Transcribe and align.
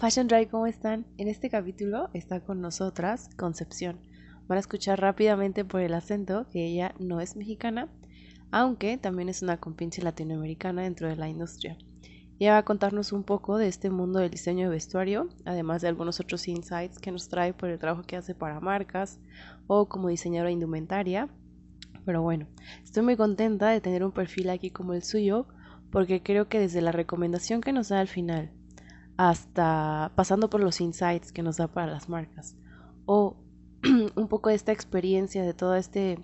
Fashion 0.00 0.28
Dry, 0.28 0.46
¿cómo 0.46 0.66
están? 0.66 1.04
En 1.18 1.28
este 1.28 1.50
capítulo 1.50 2.08
está 2.14 2.40
con 2.40 2.62
nosotras 2.62 3.28
Concepción. 3.36 4.00
Van 4.48 4.56
a 4.56 4.60
escuchar 4.60 4.98
rápidamente 4.98 5.62
por 5.62 5.82
el 5.82 5.92
acento 5.92 6.46
que 6.50 6.64
ella 6.64 6.94
no 6.98 7.20
es 7.20 7.36
mexicana, 7.36 7.86
aunque 8.50 8.96
también 8.96 9.28
es 9.28 9.42
una 9.42 9.58
compinche 9.58 10.00
latinoamericana 10.00 10.84
dentro 10.84 11.06
de 11.06 11.16
la 11.16 11.28
industria. 11.28 11.76
Ella 12.38 12.52
va 12.52 12.58
a 12.58 12.64
contarnos 12.64 13.12
un 13.12 13.24
poco 13.24 13.58
de 13.58 13.68
este 13.68 13.90
mundo 13.90 14.20
del 14.20 14.30
diseño 14.30 14.70
de 14.70 14.76
vestuario, 14.76 15.28
además 15.44 15.82
de 15.82 15.88
algunos 15.88 16.18
otros 16.18 16.48
insights 16.48 16.98
que 16.98 17.12
nos 17.12 17.28
trae 17.28 17.52
por 17.52 17.68
el 17.68 17.78
trabajo 17.78 18.02
que 18.02 18.16
hace 18.16 18.34
para 18.34 18.58
marcas 18.58 19.20
o 19.66 19.86
como 19.86 20.08
diseñadora 20.08 20.50
indumentaria. 20.50 21.28
Pero 22.06 22.22
bueno, 22.22 22.46
estoy 22.82 23.02
muy 23.02 23.16
contenta 23.16 23.68
de 23.68 23.82
tener 23.82 24.02
un 24.02 24.12
perfil 24.12 24.48
aquí 24.48 24.70
como 24.70 24.94
el 24.94 25.02
suyo, 25.02 25.46
porque 25.92 26.22
creo 26.22 26.48
que 26.48 26.58
desde 26.58 26.80
la 26.80 26.90
recomendación 26.90 27.60
que 27.60 27.74
nos 27.74 27.90
da 27.90 28.00
al 28.00 28.08
final 28.08 28.54
hasta 29.20 30.12
pasando 30.14 30.48
por 30.48 30.62
los 30.62 30.80
insights 30.80 31.30
que 31.30 31.42
nos 31.42 31.58
da 31.58 31.68
para 31.68 31.92
las 31.92 32.08
marcas. 32.08 32.56
O 33.04 33.36
un 34.16 34.28
poco 34.28 34.48
de 34.48 34.54
esta 34.54 34.72
experiencia 34.72 35.42
de 35.42 35.52
todo 35.52 35.76
este 35.76 36.18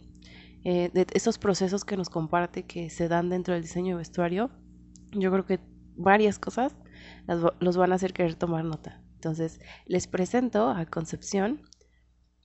eh, 0.64 0.90
de 0.94 1.06
esos 1.12 1.36
procesos 1.36 1.84
que 1.84 1.98
nos 1.98 2.08
comparte 2.08 2.62
que 2.62 2.88
se 2.88 3.08
dan 3.08 3.28
dentro 3.28 3.52
del 3.52 3.64
diseño 3.64 3.96
de 3.96 3.98
vestuario 3.98 4.50
yo 5.12 5.30
creo 5.30 5.44
que 5.44 5.60
varias 5.94 6.38
cosas 6.38 6.74
los 7.60 7.76
van 7.76 7.92
a 7.92 7.96
hacer 7.96 8.14
querer 8.14 8.34
tomar 8.34 8.64
nota. 8.64 9.02
Entonces 9.16 9.60
les 9.84 10.06
presento 10.06 10.70
a 10.70 10.86
Concepción 10.86 11.68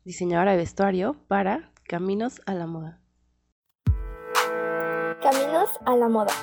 diseñadora 0.03 0.51
de 0.51 0.57
vestuario 0.57 1.15
para 1.29 1.71
Caminos 1.87 2.41
a 2.45 2.55
la 2.55 2.67
Moda. 2.67 3.01
Caminos 5.21 5.69
a 5.85 5.95
la 5.95 6.09
Moda. 6.09 6.33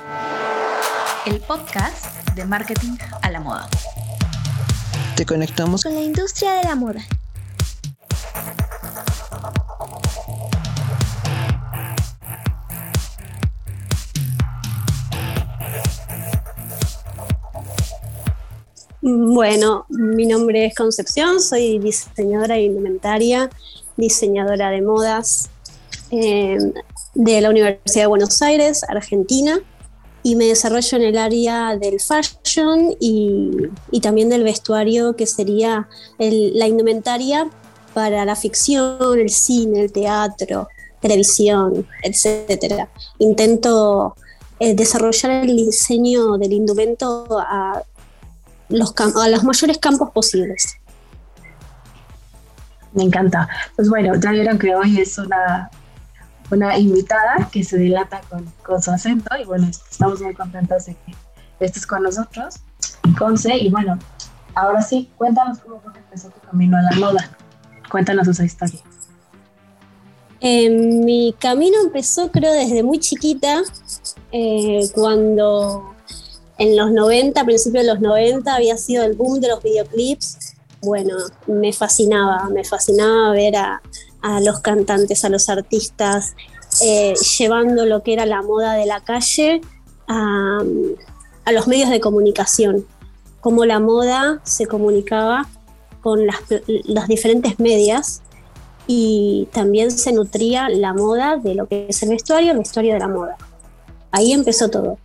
El 1.26 1.40
podcast 1.40 2.34
de 2.34 2.46
marketing 2.46 2.96
a 3.22 3.30
la 3.30 3.40
moda 3.40 3.68
te 5.16 5.26
conectamos 5.26 5.82
con 5.82 5.94
la 5.94 6.00
industria 6.00 6.54
de 6.54 6.64
la 6.64 6.74
moda. 6.74 7.00
Bueno, 19.00 19.86
mi 19.88 20.26
nombre 20.26 20.66
es 20.66 20.74
Concepción, 20.74 21.40
soy 21.40 21.78
diseñadora 21.78 22.56
de 22.56 22.62
indumentaria, 22.62 23.48
diseñadora 23.96 24.70
de 24.70 24.82
modas 24.82 25.50
eh, 26.10 26.58
de 27.14 27.40
la 27.40 27.50
Universidad 27.50 28.02
de 28.02 28.06
Buenos 28.08 28.42
Aires, 28.42 28.84
Argentina 28.88 29.60
y 30.22 30.36
me 30.36 30.46
desarrollo 30.46 30.98
en 30.98 31.04
el 31.04 31.18
área 31.18 31.76
del 31.76 32.00
fashion 32.00 32.96
y, 33.00 33.70
también 34.02 34.28
del 34.28 34.42
vestuario, 34.42 35.16
que 35.16 35.26
sería 35.26 35.88
la 36.18 36.66
indumentaria 36.66 37.48
para 37.94 38.24
la 38.24 38.36
ficción, 38.36 39.18
el 39.18 39.30
cine, 39.30 39.80
el 39.80 39.92
teatro, 39.92 40.68
televisión, 41.00 41.86
etc. 42.02 42.86
Intento 43.18 44.14
eh, 44.58 44.74
desarrollar 44.74 45.44
el 45.44 45.56
diseño 45.56 46.36
del 46.36 46.52
indumento 46.52 47.26
a 47.38 47.82
los, 48.68 48.94
a 48.98 49.28
los 49.28 49.44
mayores 49.44 49.78
campos 49.78 50.10
posibles. 50.10 50.76
Me 52.92 53.04
encanta. 53.04 53.48
Pues 53.76 53.88
bueno, 53.88 54.14
ya 54.16 54.32
vieron 54.32 54.58
que 54.58 54.74
hoy 54.74 55.00
es 55.00 55.18
una 55.18 55.70
una 56.50 56.78
invitada 56.78 57.48
que 57.50 57.64
se 57.64 57.78
dilata 57.78 58.20
con, 58.28 58.82
su 58.82 58.90
acento 58.90 59.36
y 59.40 59.44
bueno, 59.44 59.68
estamos 59.68 60.20
muy 60.20 60.34
contentos 60.34 60.86
de 60.86 60.94
que 60.94 61.14
estés 61.60 61.86
con 61.86 62.02
nosotros, 62.02 62.56
Conce, 63.18 63.56
y 63.56 63.70
bueno, 63.70 63.98
ahora 64.54 64.82
sí, 64.82 65.10
cuéntanos 65.16 65.58
cómo 65.58 65.80
fue 65.80 65.92
que 65.92 65.98
empezó 65.98 66.30
tu 66.30 66.40
camino 66.40 66.76
a 66.76 66.82
la 66.82 66.92
moda, 66.98 67.30
cuéntanos 67.90 68.28
esa 68.28 68.44
historia. 68.44 68.80
Eh, 70.40 70.70
mi 70.70 71.34
camino 71.38 71.76
empezó 71.82 72.30
creo 72.30 72.52
desde 72.52 72.82
muy 72.82 73.00
chiquita, 73.00 73.62
eh, 74.30 74.88
cuando 74.94 75.94
en 76.58 76.76
los 76.76 76.92
90, 76.92 77.40
a 77.40 77.44
principios 77.44 77.84
de 77.84 77.92
los 77.92 78.00
90, 78.00 78.54
había 78.54 78.76
sido 78.76 79.04
el 79.04 79.14
boom 79.14 79.40
de 79.40 79.48
los 79.48 79.62
videoclips. 79.62 80.54
Bueno, 80.80 81.16
me 81.46 81.72
fascinaba, 81.72 82.48
me 82.50 82.64
fascinaba 82.64 83.30
ver 83.32 83.56
a, 83.56 83.82
a 84.22 84.40
los 84.40 84.60
cantantes, 84.60 85.24
a 85.24 85.28
los 85.28 85.48
artistas, 85.48 86.34
eh, 86.82 87.14
llevando 87.38 87.86
lo 87.86 88.02
que 88.02 88.12
era 88.12 88.26
la 88.26 88.42
moda 88.42 88.74
de 88.74 88.86
la 88.86 89.00
calle 89.00 89.60
a, 90.06 90.62
los 91.52 91.66
medios 91.66 91.88
de 91.90 92.00
comunicación, 92.00 92.86
cómo 93.40 93.64
la 93.64 93.80
moda 93.80 94.40
se 94.44 94.66
comunicaba 94.66 95.48
con 96.02 96.26
las, 96.26 96.36
diferentes 97.08 97.58
medias 97.58 98.22
y 98.86 99.48
también 99.52 99.90
se 99.90 100.12
nutría 100.12 100.68
la 100.68 100.92
moda 100.92 101.36
de 101.36 101.54
lo 101.54 101.66
que 101.66 101.86
es 101.88 102.02
el 102.02 102.10
vestuario, 102.10 102.52
el 102.52 102.58
vestuario 102.58 102.92
de 102.94 103.00
la 103.00 103.08
moda. 103.08 103.36
Ahí 104.10 104.32
empezó 104.32 104.68
todo, 104.68 104.98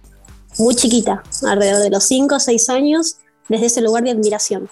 muy 0.57 0.75
chiquita, 0.75 1.23
alrededor 1.43 1.81
de 1.81 1.89
los 1.89 2.03
5 2.03 2.35
o 2.35 2.39
6 2.39 2.69
años, 2.69 3.17
desde 3.47 3.67
ese 3.67 3.81
lugar 3.81 4.03
de 4.03 4.11
admiración. 4.11 4.69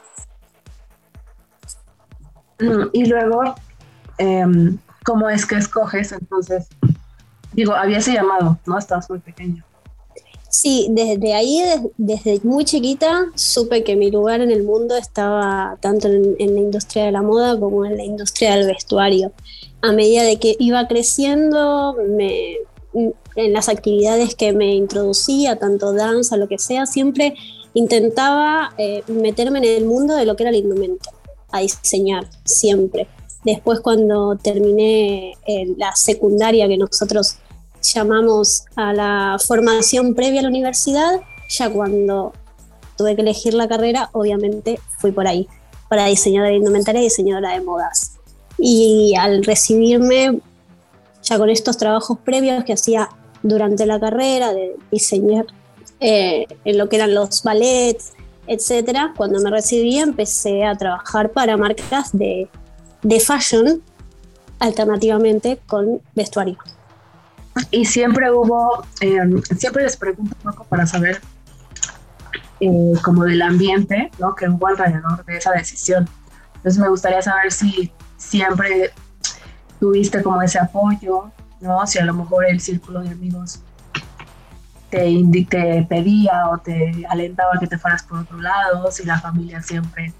Mm, 2.59 2.90
y 2.94 3.06
luego 3.06 3.56
Em, 4.22 4.78
cómo 5.04 5.30
es 5.30 5.48
que 5.48 5.56
escoges, 5.56 6.12
entonces, 6.12 6.68
digo, 7.54 7.74
había 7.74 7.98
ese 7.98 8.14
llamado, 8.14 8.59
¿no? 8.68 8.78
Estabas 8.78 9.09
muy 9.09 9.18
pequeño. 9.18 9.64
Sí, 10.48 10.90
desde 10.92 11.34
ahí, 11.34 11.59
desde 11.98 12.40
muy 12.44 12.64
chiquita, 12.64 13.26
supe 13.34 13.84
que 13.84 13.96
mi 13.96 14.12
lugar 14.12 14.42
en 14.42 14.52
el 14.52 14.62
mundo 14.62 14.96
estaba 14.96 15.76
tanto 15.80 16.08
en, 16.08 16.36
la 16.38 16.60
industria 16.60 17.06
de 17.06 17.12
la 17.12 17.24
moda 17.24 17.60
como 17.60 17.84
en 17.84 17.98
la 17.98 18.04
industria 18.04 18.56
del 18.56 18.68
vestuario. 18.68 19.31
A 19.81 19.92
medida 19.92 20.22
de 20.22 20.38
que 20.38 20.56
iba 20.60 20.88
creciendo, 20.88 21.96
me, 22.10 22.58
en 23.36 23.54
las 23.54 23.70
actividades 23.70 24.36
que 24.36 24.54
me 24.54 24.76
introducía, 24.76 25.58
tanto 25.58 25.94
danza, 25.94 26.38
lo 26.38 26.48
que 26.48 26.60
sea, 26.60 26.86
siempre 26.86 27.34
intentaba 27.74 28.76
eh, 28.78 29.02
meterme 29.08 29.58
en 29.60 29.66
el 29.66 29.86
mundo 29.86 30.16
de 30.16 30.26
lo 30.26 30.36
que 30.36 30.44
era 30.44 30.52
el 30.52 30.58
indumento, 30.58 31.10
a 31.52 31.62
diseñar, 31.62 32.28
siempre. 32.44 33.08
Después 33.44 33.79
cuando 33.79 34.35
terminé 34.35 35.34
eh, 35.47 35.74
la 35.78 35.96
secundaria 35.96 36.68
que 36.68 36.78
nosotros 36.78 37.38
llamamos 37.81 38.66
a 38.75 38.94
la 38.94 39.38
formación 39.46 40.13
previa 40.13 40.41
a 40.41 40.44
la 40.44 40.50
universidad, 40.50 41.22
ya 41.50 41.69
cuando 41.69 42.34
tuve 42.97 43.16
que 43.16 43.22
elegir 43.22 43.53
la 43.53 43.68
carrera, 43.68 44.09
obviamente 44.13 44.80
fui 45.00 45.12
por 45.12 45.28
ahí, 45.28 45.47
para 45.90 46.06
diseñadora 46.06 46.51
de 46.51 46.57
indumentaria 46.57 47.01
y 47.01 47.06
diseñadora 47.06 47.53
de 47.53 47.62
modas. 47.62 48.18
Y 48.57 49.16
al 49.18 49.44
recibirme, 49.44 50.40
ya 51.24 51.38
con 51.38 51.50
estos 51.50 51.78
trabajos 51.78 52.19
previos 52.24 52.63
que 52.63 52.74
hacía 52.74 53.09
durante 53.41 53.85
la 53.88 54.00
carrera, 54.00 54.53
de 54.53 54.75
diseñar 54.91 55.47
eh, 56.00 56.46
en 56.63 56.78
lo 56.78 56.88
que 56.90 56.97
eran 56.97 57.16
los 57.16 57.41
ballets, 57.41 58.13
etcétera, 58.47 59.13
cuando 59.18 59.40
me 59.40 59.50
recibí 59.50 59.97
empecé 59.97 60.63
a 60.63 60.75
trabajar 60.75 61.31
para 61.31 61.57
marcas 61.57 62.12
de 62.12 62.50
de 63.03 63.19
fashion 63.19 63.81
alternativamente 64.59 65.59
con 65.67 66.01
vestuario. 66.16 66.57
Y 67.69 67.85
siempre 67.85 68.31
hubo, 68.31 68.85
em, 69.01 69.41
siempre 69.57 69.84
les 69.84 69.97
pregunto 69.97 70.35
un 70.44 70.51
poco 70.51 70.63
para 70.66 70.85
saber 70.88 71.19
eh, 72.59 72.94
como 73.03 73.23
del 73.23 73.41
ambiente 73.41 74.12
¿no? 74.19 74.35
que 74.35 74.47
hubo 74.47 74.67
alrededor 74.67 75.25
de 75.25 75.38
esa 75.38 75.51
decisión. 75.51 76.07
Entonces 76.57 76.79
me 76.79 76.89
gustaría 76.89 77.22
saber 77.22 77.51
si 77.51 77.91
siempre 78.17 78.91
tuviste 79.79 80.22
como 80.22 80.41
ese 80.44 80.59
apoyo, 80.59 81.31
¿no? 81.59 81.88
Si 81.88 81.97
a 81.97 82.06
lo 82.06 82.13
mejor 82.13 82.45
el 82.45 82.62
círculo 82.62 83.01
de 83.01 83.09
amigos 83.09 83.62
te, 84.91 85.09
te 85.50 85.85
pedía 85.89 86.50
o 86.50 86.59
te 86.59 87.03
alentaba 87.09 87.53
que 87.59 87.66
te 87.66 87.79
fueras 87.79 88.03
por 88.03 88.19
otro 88.19 88.39
lado, 88.39 88.91
si 88.91 89.06
la 89.06 89.19
familia 89.19 89.63
siempre 89.63 90.13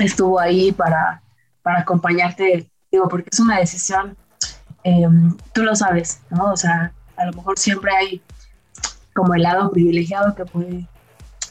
estuvo 0.00 0.40
ahí 0.40 0.72
para 0.72 1.22
para 1.66 1.80
acompañarte, 1.80 2.70
digo, 2.92 3.08
porque 3.08 3.28
es 3.32 3.40
una 3.40 3.58
decisión, 3.58 4.16
em, 4.84 5.36
tú 5.52 5.64
lo 5.64 5.74
sabes, 5.74 6.20
¿no? 6.30 6.52
O 6.52 6.56
sea, 6.56 6.92
a 7.16 7.26
lo 7.26 7.32
mejor 7.32 7.58
siempre 7.58 7.90
hay 7.90 8.22
como 9.12 9.34
el 9.34 9.42
lado 9.42 9.72
privilegiado 9.72 10.32
que 10.36 10.44
puede 10.44 10.86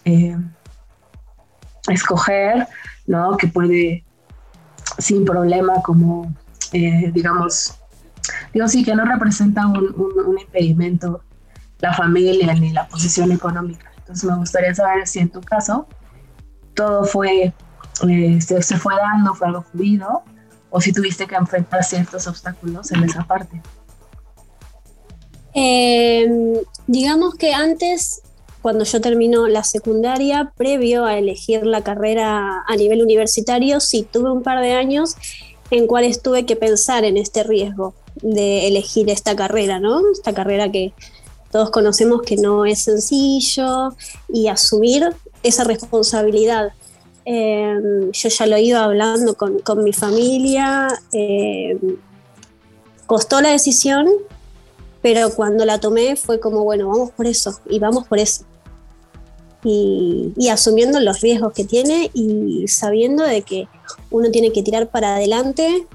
em, 0.05 0.53
escoger, 1.89 2.65
¿no? 3.07 3.35
Que 3.35 3.49
puede 3.49 4.05
sin 4.99 5.25
problema 5.25 5.81
como, 5.83 6.33
eh, 6.71 7.11
digamos, 7.13 7.77
digo, 8.53 8.69
sí, 8.69 8.85
que 8.85 8.95
no 8.95 9.03
representa 9.03 9.67
un, 9.67 9.93
un, 9.97 10.39
impedimento 10.39 11.25
la 11.79 11.93
familia 11.93 12.53
ni 12.53 12.71
la 12.71 12.87
posición 12.87 13.33
económica. 13.33 13.91
Entonces 13.97 14.23
me 14.23 14.37
gustaría 14.37 14.73
saber 14.73 15.07
si 15.07 15.19
en 15.19 15.27
tu 15.29 15.41
caso 15.41 15.89
todo 16.73 17.03
fue 17.03 17.53
eh, 18.07 18.39
se, 18.41 18.77
fue 18.77 18.95
dando, 18.95 19.33
fue 19.33 19.47
algo 19.47 19.63
fluido, 19.63 20.23
o 20.69 20.81
si 20.81 20.91
tuviste 20.91 21.27
que 21.27 21.35
enfrentar 21.35 21.83
ciertos 21.83 22.27
obstáculos 22.27 22.91
en 22.91 23.03
esa 23.03 23.23
parte. 23.23 23.61
Em, 25.53 26.55
digamos 26.85 27.35
que 27.35 27.53
antes, 27.53 28.21
cuando 28.61 28.83
yo 28.83 28.99
termino 28.99 29.47
la 29.47 29.63
secundaria, 29.63 30.51
previo 30.57 31.05
a 31.05 31.17
elegir 31.17 31.65
la 31.65 31.81
carrera 31.81 32.63
a 32.67 32.75
nivel 32.75 33.01
universitario, 33.01 33.79
sí 33.79 34.05
tuve 34.11 34.31
un 34.31 34.43
par 34.43 34.61
de 34.61 34.73
años 34.73 35.15
en 35.71 35.87
cuales 35.87 36.21
tuve 36.21 36.45
que 36.45 36.55
pensar 36.55 37.05
en 37.05 37.17
este 37.17 37.43
riesgo 37.43 37.93
de 38.21 38.67
elegir 38.67 39.09
esta 39.09 39.35
carrera, 39.35 39.79
¿no? 39.79 40.01
Esta 40.11 40.33
carrera 40.33 40.71
que 40.71 40.93
todos 41.51 41.69
conocemos 41.69 42.21
que 42.21 42.35
no 42.35 42.65
es 42.65 42.79
sencillo 42.79 43.95
y 44.27 44.47
asumir 44.47 45.15
esa 45.41 45.63
responsabilidad. 45.63 46.73
Em, 47.27 48.11
yo 48.11 48.29
ya 48.29 48.45
lo 48.45 48.57
iba 48.59 48.83
hablando 48.83 49.35
con, 49.35 49.83
mi 49.83 49.93
familia, 49.93 50.87
em, 51.11 51.97
costó 53.07 53.41
la 53.41 53.49
decisión, 53.49 54.07
pero 55.01 55.31
cuando 55.31 55.65
la 55.65 55.79
tomé 55.79 56.15
fue 56.15 56.39
como, 56.39 56.63
bueno, 56.63 56.87
vamos 56.87 57.09
por 57.11 57.25
eso 57.25 57.59
y 57.67 57.79
vamos 57.79 58.07
por 58.07 58.19
eso. 58.19 58.45
Y, 59.63 60.33
asumiendo 60.51 60.99
los 60.99 61.21
riesgos 61.21 61.51
que 61.53 61.63
tiene 61.63 62.11
y 62.13 62.67
sabiendo 62.67 63.23
de 63.23 63.41
que 63.41 63.67
uno 64.11 64.29
tiene 64.29 64.51
que 64.51 64.61
tirar 64.61 64.87
para 64.89 65.15
adelante 65.15 65.87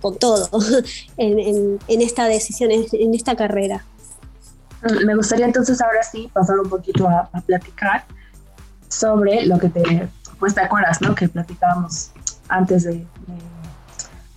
con 0.00 0.16
todo 0.18 0.48
en, 1.16 1.78
esta 1.88 2.26
decisión, 2.26 2.72
en, 2.72 3.14
esta 3.14 3.36
carrera. 3.36 3.84
Me 5.04 5.14
gustaría 5.14 5.46
entonces 5.46 5.80
ahora 5.80 6.02
sí 6.02 6.28
pasar 6.32 6.58
un 6.58 6.68
poquito 6.68 7.08
a, 7.08 7.30
platicar 7.46 8.04
sobre 8.88 9.46
lo 9.46 9.58
que 9.58 9.68
te, 9.68 10.08
pues 10.38 10.54
te 10.54 10.60
acuerdas, 10.60 11.00
¿no? 11.00 11.14
Que 11.14 11.28
platicábamos 11.28 12.12
antes 12.48 12.84
de, 12.84 13.06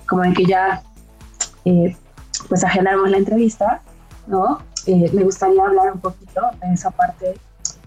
como 0.06 0.24
en 0.24 0.34
que 0.34 0.46
ya 0.46 0.82
eh, 1.66 1.96
pues 2.48 2.64
agendamos 2.64 3.10
la 3.10 3.18
entrevista, 3.18 3.82
¿no? 4.28 4.60
Eh, 4.86 5.10
me 5.14 5.24
gustaría 5.24 5.64
hablar 5.64 5.92
un 5.94 6.00
poquito 6.00 6.42
de 6.62 6.74
esa 6.74 6.92
parte 6.92 7.40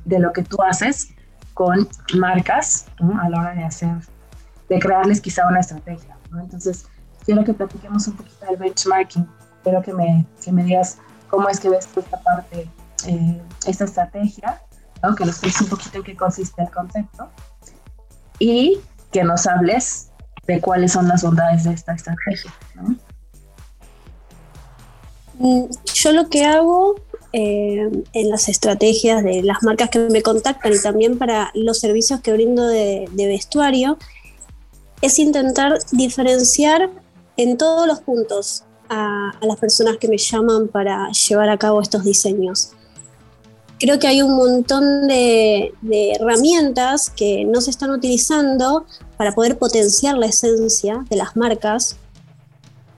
de 0.04 0.18
lo 0.18 0.32
que 0.32 0.42
tú 0.42 0.62
haces 0.62 1.08
con 1.54 1.88
marcas 2.14 2.86
a 3.20 3.28
la 3.28 3.40
hora 3.40 3.54
de 3.54 3.64
hacer, 3.64 3.96
de 4.68 4.78
crearles 4.78 5.20
quizá 5.20 5.46
una 5.46 5.60
estrategia. 5.60 6.16
¿no? 6.30 6.40
Entonces, 6.40 6.86
quiero 7.24 7.44
que 7.44 7.54
platiquemos 7.54 8.06
un 8.08 8.16
poquito 8.16 8.46
del 8.46 8.56
benchmarking. 8.56 9.26
Quiero 9.62 9.82
que 9.82 9.92
me, 9.92 10.26
que 10.42 10.52
me 10.52 10.64
digas 10.64 10.98
cómo 11.28 11.48
es 11.48 11.60
que 11.60 11.68
ves 11.68 11.86
tú 11.88 12.00
esta 12.00 12.20
parte, 12.20 12.68
eh, 13.06 13.42
esta 13.66 13.84
estrategia, 13.84 14.60
¿no? 15.02 15.14
que 15.14 15.24
nos 15.24 15.36
expliques 15.36 15.60
un 15.62 15.68
poquito 15.68 15.98
en 15.98 16.04
qué 16.04 16.16
consiste 16.16 16.62
el 16.62 16.70
concepto 16.70 17.30
y 18.42 18.80
que 19.12 19.22
nos 19.22 19.46
hables 19.46 20.10
de 20.48 20.60
cuáles 20.60 20.92
son 20.92 21.06
las 21.06 21.22
bondades 21.22 21.62
de 21.62 21.72
esta 21.74 21.94
estrategia. 21.94 22.52
Mm, 25.38 25.66
yo 25.94 26.12
lo 26.12 26.28
que 26.28 26.44
hago 26.44 26.96
eh, 27.32 27.88
en 28.12 28.30
las 28.30 28.48
estrategias 28.48 29.22
de 29.22 29.44
las 29.44 29.62
marcas 29.62 29.90
que 29.90 30.00
me 30.00 30.22
contactan 30.22 30.72
y 30.72 30.80
también 30.80 31.18
para 31.18 31.52
los 31.54 31.78
servicios 31.78 32.20
que 32.20 32.32
brindo 32.32 32.66
de, 32.66 33.08
vestuario, 33.16 33.96
es 35.02 35.20
intentar 35.20 35.78
diferenciar 35.92 36.90
en 37.36 37.56
todos 37.56 37.86
los 37.86 38.00
puntos 38.00 38.64
a, 38.88 39.30
las 39.40 39.56
personas 39.58 39.98
que 39.98 40.08
me 40.08 40.18
llaman 40.18 40.66
para 40.66 41.10
llevar 41.12 41.48
a 41.48 41.58
cabo 41.58 41.80
estos 41.80 42.02
diseños. 42.02 42.72
Creo 43.82 43.98
que 43.98 44.06
hay 44.06 44.22
un 44.22 44.36
montón 44.36 45.08
de, 45.08 45.74
herramientas 46.14 47.10
que 47.10 47.44
no 47.44 47.60
se 47.60 47.70
están 47.70 47.90
utilizando 47.90 48.86
para 49.16 49.34
poder 49.34 49.58
potenciar 49.58 50.16
la 50.16 50.26
esencia 50.26 51.04
de 51.10 51.16
las 51.16 51.34
marcas 51.34 51.96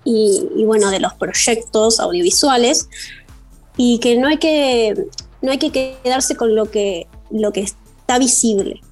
y, 0.05 0.47
y 0.55 0.67
bueno, 0.67 0.91
de 0.91 1.01
los 1.01 1.15
proyectos 1.15 2.01
audiovisuales, 2.01 2.91
y 3.79 3.99
que 4.01 4.19
no 4.19 4.29
hay 4.29 4.37
que, 4.37 5.07
no 5.41 5.53
hay 5.53 5.59
que 5.59 5.73
quedarse 5.73 6.37
con 6.37 6.55
lo 6.55 6.71
que, 6.71 7.07
lo 7.31 7.51
que 7.51 7.61
está 7.61 8.19
visible, 8.19 8.83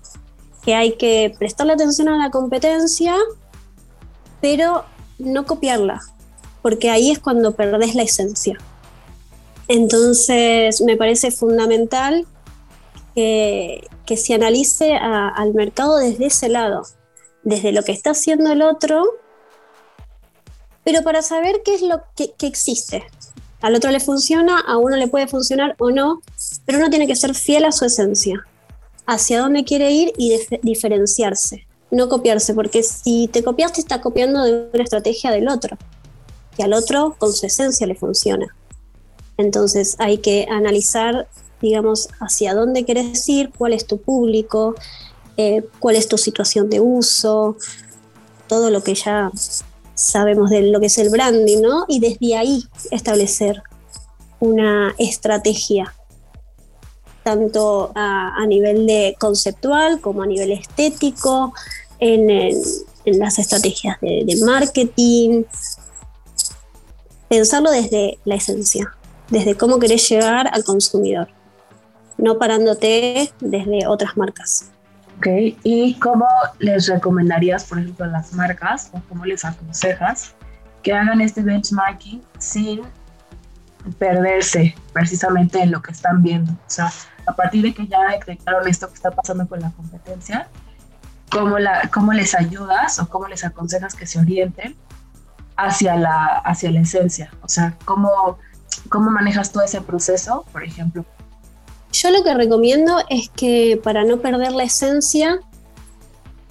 que 0.64 0.74
hay 0.74 0.92
que 0.96 1.34
prestarle 1.38 1.74
atención 1.74 2.08
a 2.08 2.16
la 2.16 2.30
competencia, 2.30 3.14
pero 4.40 4.86
no 5.18 5.44
copiarla, 5.44 6.00
porque 6.62 6.88
ahí 6.88 7.10
es 7.10 7.18
cuando 7.18 7.52
perdés 7.52 7.94
la 7.94 8.04
esencia. 8.04 8.58
Entonces 9.72 10.82
me 10.82 10.98
parece 10.98 11.30
fundamental 11.30 12.26
que, 13.14 13.88
se 14.14 14.34
analice 14.34 14.94
al 14.94 15.54
mercado 15.54 15.96
desde 15.96 16.26
ese 16.26 16.50
lado, 16.50 16.82
desde 17.44 17.72
lo 17.72 17.82
que 17.82 17.92
está 17.92 18.10
haciendo 18.10 18.52
el 18.52 18.60
otro, 18.60 19.02
pero 20.84 21.02
para 21.02 21.22
saber 21.22 21.62
qué 21.64 21.74
es 21.74 21.80
lo 21.80 22.02
que, 22.14 22.34
existe, 22.46 23.02
al 23.62 23.74
otro 23.74 23.90
le 23.90 24.00
funciona, 24.00 24.60
a 24.60 24.76
uno 24.76 24.96
le 24.96 25.08
puede 25.08 25.26
funcionar 25.26 25.74
o 25.78 25.90
no, 25.90 26.20
pero 26.66 26.76
uno 26.76 26.90
tiene 26.90 27.06
que 27.06 27.16
ser 27.16 27.34
fiel 27.34 27.64
a 27.64 27.72
su 27.72 27.86
esencia, 27.86 28.44
hacia 29.06 29.40
dónde 29.40 29.64
quiere 29.64 29.90
ir 29.90 30.12
y 30.18 30.38
diferenciarse, 30.60 31.66
no 31.90 32.10
copiarse, 32.10 32.52
porque 32.52 32.82
si 32.82 33.26
te 33.28 33.42
copiaste 33.42 33.80
estás 33.80 34.00
copiando 34.00 34.42
de 34.42 34.68
una 34.74 34.84
estrategia 34.84 35.30
del 35.30 35.48
otro, 35.48 35.78
que 36.54 36.62
al 36.62 36.74
otro 36.74 37.16
con 37.18 37.32
su 37.32 37.46
esencia 37.46 37.86
le 37.86 37.94
funciona. 37.94 38.54
Entonces 39.42 39.96
hay 39.98 40.18
que 40.18 40.46
analizar, 40.48 41.26
digamos, 41.60 42.08
hacia 42.20 42.54
dónde 42.54 42.84
quieres 42.84 43.28
ir, 43.28 43.50
cuál 43.56 43.72
es 43.72 43.86
tu 43.86 43.98
público, 43.98 44.76
eh, 45.36 45.64
cuál 45.80 45.96
es 45.96 46.06
tu 46.06 46.16
situación 46.16 46.70
de 46.70 46.80
uso, 46.80 47.56
todo 48.46 48.70
lo 48.70 48.84
que 48.84 48.94
ya 48.94 49.32
sabemos 49.94 50.50
de 50.50 50.62
lo 50.62 50.78
que 50.78 50.86
es 50.86 50.98
el 50.98 51.10
branding, 51.10 51.60
¿no? 51.60 51.84
Y 51.88 51.98
desde 51.98 52.36
ahí 52.36 52.62
establecer 52.92 53.62
una 54.38 54.94
estrategia, 54.98 55.92
tanto 57.24 57.90
a, 57.96 58.44
nivel 58.46 58.86
de 58.86 59.16
conceptual 59.18 60.00
como 60.00 60.22
a 60.22 60.26
nivel 60.26 60.52
estético, 60.52 61.52
en, 61.98 62.52
las 63.04 63.40
estrategias 63.40 64.00
de, 64.00 64.22
de 64.24 64.36
marketing, 64.44 65.42
pensarlo 67.28 67.70
desde 67.72 68.18
la 68.24 68.36
esencia, 68.36 68.94
desde 69.32 69.56
cómo 69.56 69.78
querés 69.78 70.06
llegar 70.10 70.50
al 70.52 70.62
consumidor, 70.62 71.28
no 72.18 72.38
parándote 72.38 73.32
desde 73.40 73.86
otras 73.86 74.16
marcas. 74.16 74.68
¿y 75.24 75.94
cómo 76.00 76.26
les 76.58 76.88
recomendarías, 76.88 77.64
por 77.64 77.78
ejemplo, 77.78 78.04
a 78.04 78.08
las 78.08 78.34
marcas 78.34 78.90
o 78.92 79.00
cómo 79.08 79.24
les 79.24 79.44
aconsejas 79.44 80.34
que 80.82 80.92
hagan 80.92 81.20
este 81.20 81.42
benchmarking 81.42 82.20
sin 82.38 82.82
perderse 83.98 84.74
precisamente 84.92 85.60
en 85.62 85.70
lo 85.70 85.80
que 85.80 85.92
están 85.92 86.22
viendo? 86.22 86.52
O 86.52 86.56
sea, 86.66 86.92
a 87.26 87.32
partir 87.32 87.62
de 87.62 87.72
que 87.72 87.86
ya 87.86 88.00
detectaron 88.10 88.68
esto 88.68 88.88
que 88.88 88.94
está 88.94 89.12
pasando 89.12 89.46
con 89.46 89.60
la 89.60 89.70
competencia, 89.70 90.48
¿cómo, 91.30 91.58
la, 91.58 91.88
cómo 91.90 92.12
les 92.12 92.34
ayudas 92.34 92.98
o 92.98 93.08
cómo 93.08 93.28
les 93.28 93.44
aconsejas 93.44 93.94
que 93.94 94.06
se 94.06 94.18
orienten 94.18 94.76
hacia 95.56 95.96
la, 95.96 96.42
hacia 96.44 96.70
la 96.72 96.80
esencia? 96.80 97.30
O 97.42 97.48
sea, 97.48 97.78
¿cómo, 97.84 98.38
¿cómo 98.88 99.10
manejas 99.10 99.52
todo 99.52 99.62
ese 99.62 99.80
proceso, 99.80 100.44
por 100.52 100.64
ejemplo, 100.64 101.04
yo 101.92 102.10
lo 102.10 102.24
que 102.24 102.34
recomiendo 102.34 102.98
es 103.10 103.28
que 103.28 103.78
para 103.82 104.04
no 104.04 104.20
perder 104.20 104.52
la 104.52 104.64
esencia, 104.64 105.40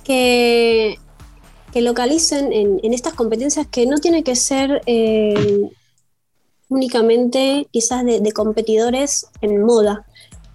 que, 0.04 1.00
localicen 1.74 2.52
en, 2.54 2.94
estas 2.94 3.14
competencias 3.14 3.66
que 3.68 3.86
no 3.86 3.98
tiene 3.98 4.24
que 4.24 4.36
ser 4.36 4.82
eh, 4.86 5.70
únicamente 6.70 7.68
quizás 7.72 8.06
de, 8.06 8.32
competidores 8.34 9.28
en 9.42 9.64
moda, 9.64 10.06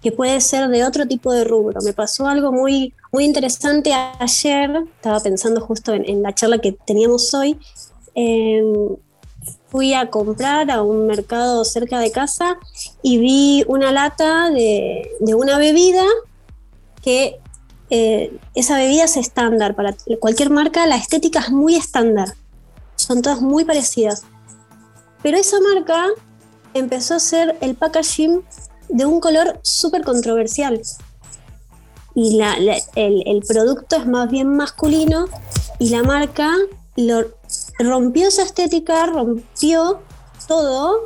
que 0.01 0.11
puede 0.11 0.39
ser 0.41 0.69
de 0.69 0.85
otro 0.85 1.07
tipo 1.07 1.33
de 1.33 1.43
rubro. 1.43 1.81
Me 1.83 1.93
pasó 1.93 2.27
algo 2.27 2.51
muy, 2.51 2.93
muy 3.11 3.25
interesante 3.25 3.91
ayer, 3.93 4.83
estaba 4.95 5.19
pensando 5.19 5.59
justo 5.59 5.93
en, 5.93 6.21
la 6.21 6.33
charla 6.33 6.59
que 6.59 6.71
teníamos 6.71 7.33
hoy. 7.33 7.59
Eh, 8.15 8.63
fui 9.69 9.93
a 9.93 10.09
comprar 10.09 10.71
a 10.71 10.81
un 10.81 11.07
mercado 11.07 11.65
cerca 11.65 11.99
de 11.99 12.11
casa 12.11 12.57
y 13.01 13.17
vi 13.17 13.65
una 13.67 13.91
lata 13.91 14.49
de, 14.49 15.09
una 15.19 15.57
bebida 15.57 16.03
que 17.01 17.39
eh, 17.89 18.37
esa 18.55 18.77
bebida 18.77 19.05
es 19.05 19.17
estándar 19.17 19.75
para 19.75 19.95
cualquier 20.19 20.49
marca, 20.49 20.87
la 20.87 20.97
estética 20.97 21.39
es 21.39 21.51
muy 21.51 21.75
estándar, 21.75 22.33
son 22.95 23.21
todas 23.21 23.41
muy 23.41 23.65
parecidas. 23.65 24.23
Pero 25.23 25.37
esa 25.37 25.57
marca 25.59 26.07
empezó 26.73 27.15
a 27.15 27.17
hacer 27.17 27.57
el 27.61 27.75
packaging 27.75 28.43
de 28.89 29.05
un 29.05 29.19
color 29.19 29.59
súper 29.63 30.03
controversial. 30.03 30.81
Y 32.15 32.41
el, 32.41 32.81
el 32.95 33.43
producto 33.47 33.97
es 33.97 34.07
más 34.07 34.29
bien 34.29 34.55
masculino 34.55 35.27
y 35.77 35.89
la 35.89 36.03
marca 36.03 36.55
lo 36.95 37.27
rompió 37.79 38.27
esa 38.27 38.43
estética, 38.43 39.05
rompió 39.05 40.01
todo, 40.47 41.05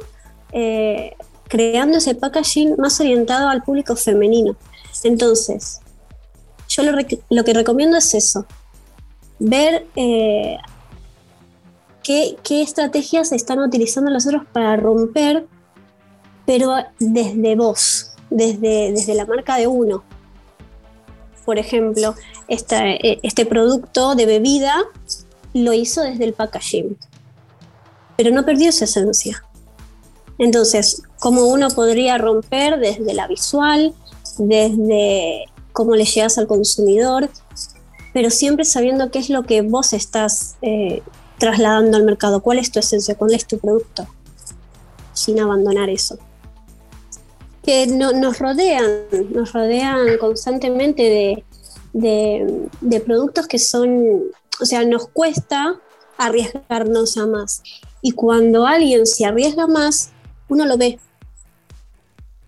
eh, 0.51 1.15
creando 1.47 1.97
ese 1.97 2.15
packaging 2.15 2.75
más 2.77 2.99
orientado 2.99 3.49
al 3.49 3.63
público 3.63 3.95
femenino. 3.95 4.55
Entonces, 5.03 5.81
yo 6.69 6.83
lo, 6.83 7.43
que 7.43 7.53
recomiendo 7.53 7.97
es 7.97 8.13
eso, 8.13 8.45
ver 9.39 9.85
eh, 9.95 10.57
qué, 12.03 12.37
qué, 12.43 12.61
estrategias 12.61 13.31
están 13.31 13.59
utilizando 13.59 14.11
los 14.11 14.25
otros 14.25 14.43
para 14.53 14.77
romper, 14.77 15.47
pero 16.45 16.75
desde 16.99 17.55
vos, 17.55 18.13
desde, 18.29 18.91
desde 18.91 19.15
la 19.15 19.25
marca 19.25 19.57
de 19.57 19.67
uno. 19.67 20.03
Por 21.43 21.57
ejemplo, 21.57 22.15
este, 22.47 23.25
este 23.27 23.45
producto 23.45 24.15
de 24.15 24.25
bebida 24.25 24.75
lo 25.53 25.74
hizo 25.74 26.01
desde 26.01 26.25
el 26.25 26.34
packaging, 26.34 26.98
pero 28.17 28.31
no 28.31 28.46
perdió 28.46 28.72
su 28.72 28.84
esencia. 28.84 29.43
Entonces, 30.38 31.03
¿cómo 31.20 31.46
uno 31.46 31.70
podría 31.70 32.17
romper 32.17 32.79
desde 32.79 33.13
la 33.13 33.27
visual, 33.27 33.93
desde 34.38 35.46
cómo 35.72 35.96
le 35.96 36.05
llegas 36.05 36.38
al 36.38 36.48
consumidor, 36.48 37.29
pero 38.13 38.29
siempre 38.29 38.65
sabiendo 38.65 39.10
qué 39.12 39.20
es 39.20 39.29
lo 39.29 39.43
que 39.43 39.62
vos 39.62 39.93
estás 39.93 40.55
eh, 40.62 41.01
trasladando 41.38 41.98
al 41.98 42.03
mercado, 42.03 42.41
cuál 42.41 42.60
es 42.60 42.72
tu 42.72 42.79
esencia, 42.79 43.15
cuál 43.15 43.34
es 43.34 43.46
tu 43.46 43.58
producto, 43.58 44.08
sin 45.13 45.39
abandonar 45.39 45.89
eso. 45.89 46.17
Que 47.63 47.88
nos 47.88 48.39
rodean, 48.39 48.86
nos 49.29 49.53
rodean 49.53 50.17
constantemente 50.20 51.46
de, 51.93 52.70
de 52.81 53.00
productos 53.01 53.48
que 53.48 53.60
son, 53.60 54.24
o 54.62 54.65
sea, 54.65 54.86
nos 54.86 55.08
cuesta 55.08 55.80
arriesgarnos 56.18 57.18
a 57.18 57.25
más. 57.25 57.63
Y 58.01 58.12
cuando 58.12 58.65
alguien 58.65 59.06
se 59.06 59.25
arriesga 59.25 59.68
más, 59.68 60.12
uno 60.50 60.65
lo 60.65 60.77
ve. 60.77 61.00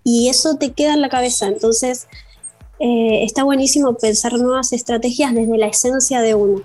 Y 0.03 0.29
eso 0.29 0.57
te 0.57 0.73
queda 0.73 0.93
en 0.93 1.01
la 1.01 1.09
cabeza. 1.09 1.47
Entonces, 1.47 2.07
eh, 2.79 3.23
está 3.23 3.43
buenísimo 3.43 3.95
pensar 3.95 4.33
nuevas 4.33 4.73
estrategias 4.73 5.33
desde 5.33 5.57
la 5.57 5.67
esencia 5.67 6.21
de 6.21 6.35
uno. 6.35 6.61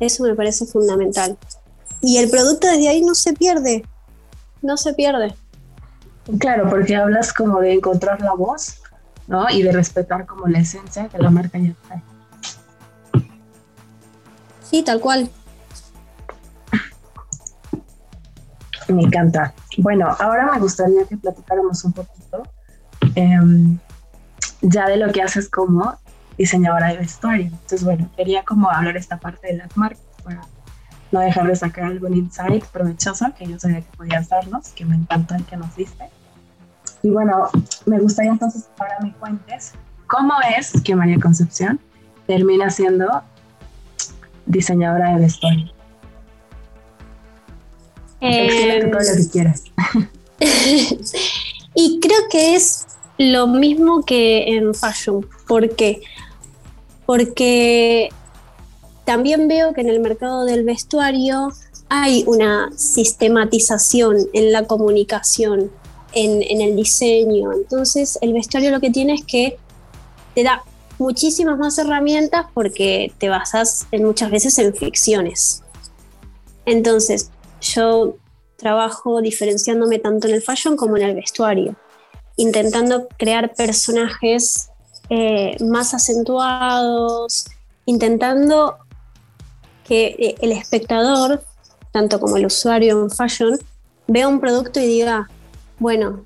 Eso 0.00 0.22
me 0.24 0.34
parece 0.34 0.66
fundamental. 0.66 1.36
Y 2.00 2.18
el 2.18 2.30
producto 2.30 2.66
desde 2.66 2.88
ahí 2.88 3.02
no 3.02 3.14
se 3.14 3.32
pierde, 3.32 3.84
no 4.60 4.76
se 4.76 4.94
pierde. 4.94 5.34
Claro, 6.38 6.68
porque 6.68 6.96
hablas 6.96 7.32
como 7.32 7.60
de 7.60 7.74
encontrar 7.74 8.20
la 8.20 8.34
voz, 8.34 8.80
¿no? 9.26 9.48
Y 9.50 9.62
de 9.62 9.72
respetar 9.72 10.26
como 10.26 10.46
la 10.46 10.60
esencia 10.60 11.08
que 11.08 11.18
la 11.18 11.30
marca 11.30 11.58
ya 11.58 11.74
trae. 11.86 12.02
Sí, 14.72 14.82
tal 14.82 15.00
cual. 15.00 15.30
Me 18.88 19.02
encanta. 19.02 19.52
Bueno, 19.76 20.08
ahora 20.18 20.50
me 20.50 20.58
gustaría 20.60 21.04
que 21.04 21.18
platicáramos 21.18 21.84
un 21.84 21.92
poquito 21.92 22.42
em, 23.14 23.78
ya 24.62 24.86
de 24.86 24.96
lo 24.96 25.12
que 25.12 25.20
haces 25.20 25.50
como 25.50 25.94
diseñadora 26.38 26.88
de 26.88 26.96
vestuario. 26.96 27.48
Entonces, 27.48 27.84
bueno, 27.84 28.10
quería 28.16 28.44
como 28.44 28.70
hablar 28.70 28.96
esta 28.96 29.18
parte 29.18 29.48
de 29.48 29.58
las 29.58 29.76
marcas 29.76 30.00
para 30.24 30.40
no 31.10 31.20
dejar 31.20 31.48
de 31.48 31.56
sacar 31.56 31.84
algún 31.84 32.16
insight 32.16 32.64
provechoso 32.64 33.26
que 33.36 33.46
yo 33.46 33.58
sabía 33.60 33.82
que 33.82 33.94
podías 33.98 34.30
darnos, 34.30 34.70
que 34.70 34.86
me 34.86 34.96
encanta 34.96 35.36
el 35.36 35.44
que 35.44 35.58
nos 35.58 35.76
diste. 35.76 36.08
Y 37.02 37.10
bueno, 37.10 37.50
me 37.84 37.98
gustaría 37.98 38.30
entonces 38.30 38.70
ahora 38.78 38.96
me 39.02 39.12
cuentes 39.12 39.74
cómo 40.06 40.32
es 40.56 40.80
que 40.80 40.96
María 40.96 41.20
Concepción 41.20 41.78
termina 42.26 42.70
siendo 42.70 43.22
diseñadora 44.46 45.14
de 45.14 45.20
vestuario. 45.22 45.72
Eh, 48.20 48.88
todo 48.90 49.00
lo 49.00 49.16
que 49.16 49.28
quieras. 49.30 49.64
y 51.74 52.00
creo 52.00 52.18
que 52.30 52.54
es 52.54 52.86
lo 53.18 53.46
mismo 53.46 54.04
que 54.04 54.56
en 54.56 54.74
fashion. 54.74 55.26
¿Por 55.46 55.74
qué? 55.74 56.02
Porque 57.06 58.10
también 59.04 59.48
veo 59.48 59.74
que 59.74 59.80
en 59.80 59.88
el 59.88 60.00
mercado 60.00 60.44
del 60.44 60.64
vestuario 60.64 61.52
hay 61.88 62.24
una 62.26 62.70
sistematización 62.76 64.16
en 64.32 64.52
la 64.52 64.66
comunicación, 64.66 65.70
en, 66.14 66.60
el 66.60 66.76
diseño. 66.76 67.52
Entonces, 67.52 68.18
el 68.22 68.32
vestuario 68.32 68.70
lo 68.70 68.80
que 68.80 68.90
tiene 68.90 69.14
es 69.14 69.24
que 69.24 69.58
te 70.34 70.42
da 70.42 70.62
muchísimas 71.02 71.58
más 71.58 71.76
herramientas 71.78 72.46
porque 72.54 73.12
te 73.18 73.28
basas 73.28 73.86
en 73.90 74.04
muchas 74.04 74.30
veces 74.30 74.58
en 74.58 74.74
ficciones. 74.74 75.62
Entonces, 76.64 77.30
yo 77.60 78.16
trabajo 78.56 79.20
diferenciándome 79.20 79.98
tanto 79.98 80.28
en 80.28 80.34
el 80.34 80.42
fashion 80.42 80.76
como 80.76 80.96
en 80.96 81.02
el 81.02 81.14
vestuario 81.14 81.76
intentando 82.36 83.08
crear 83.16 83.54
personajes 83.54 84.70
eh, 85.08 85.56
más 85.60 85.94
acentuados, 85.94 87.46
intentando 87.84 88.78
que 89.84 90.16
eh, 90.18 90.34
el 90.40 90.52
espectador, 90.52 91.44
tanto 91.90 92.20
como 92.20 92.36
el 92.36 92.46
usuario 92.46 93.02
en 93.02 93.10
fashion, 93.10 93.58
vea 94.06 94.28
un 94.28 94.40
producto 94.40 94.80
y 94.80 94.86
diga, 94.86 95.28
bueno, 95.78 96.24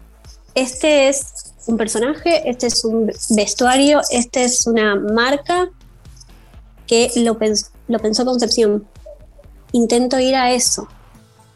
este 0.55 1.09
es 1.09 1.46
un 1.67 1.77
personaje, 1.77 2.49
este 2.49 2.67
es 2.67 2.85
un 2.85 3.11
vestuario, 3.31 4.01
este 4.11 4.45
es 4.45 4.67
una 4.67 4.97
marca 4.97 5.71
que 6.87 7.11
lo, 7.17 7.39
lo 7.89 7.99
pensó 7.99 8.25
Concepción. 8.25 8.87
Intento 9.73 10.19
ir 10.19 10.37
a 10.37 10.53
eso. 10.53 10.89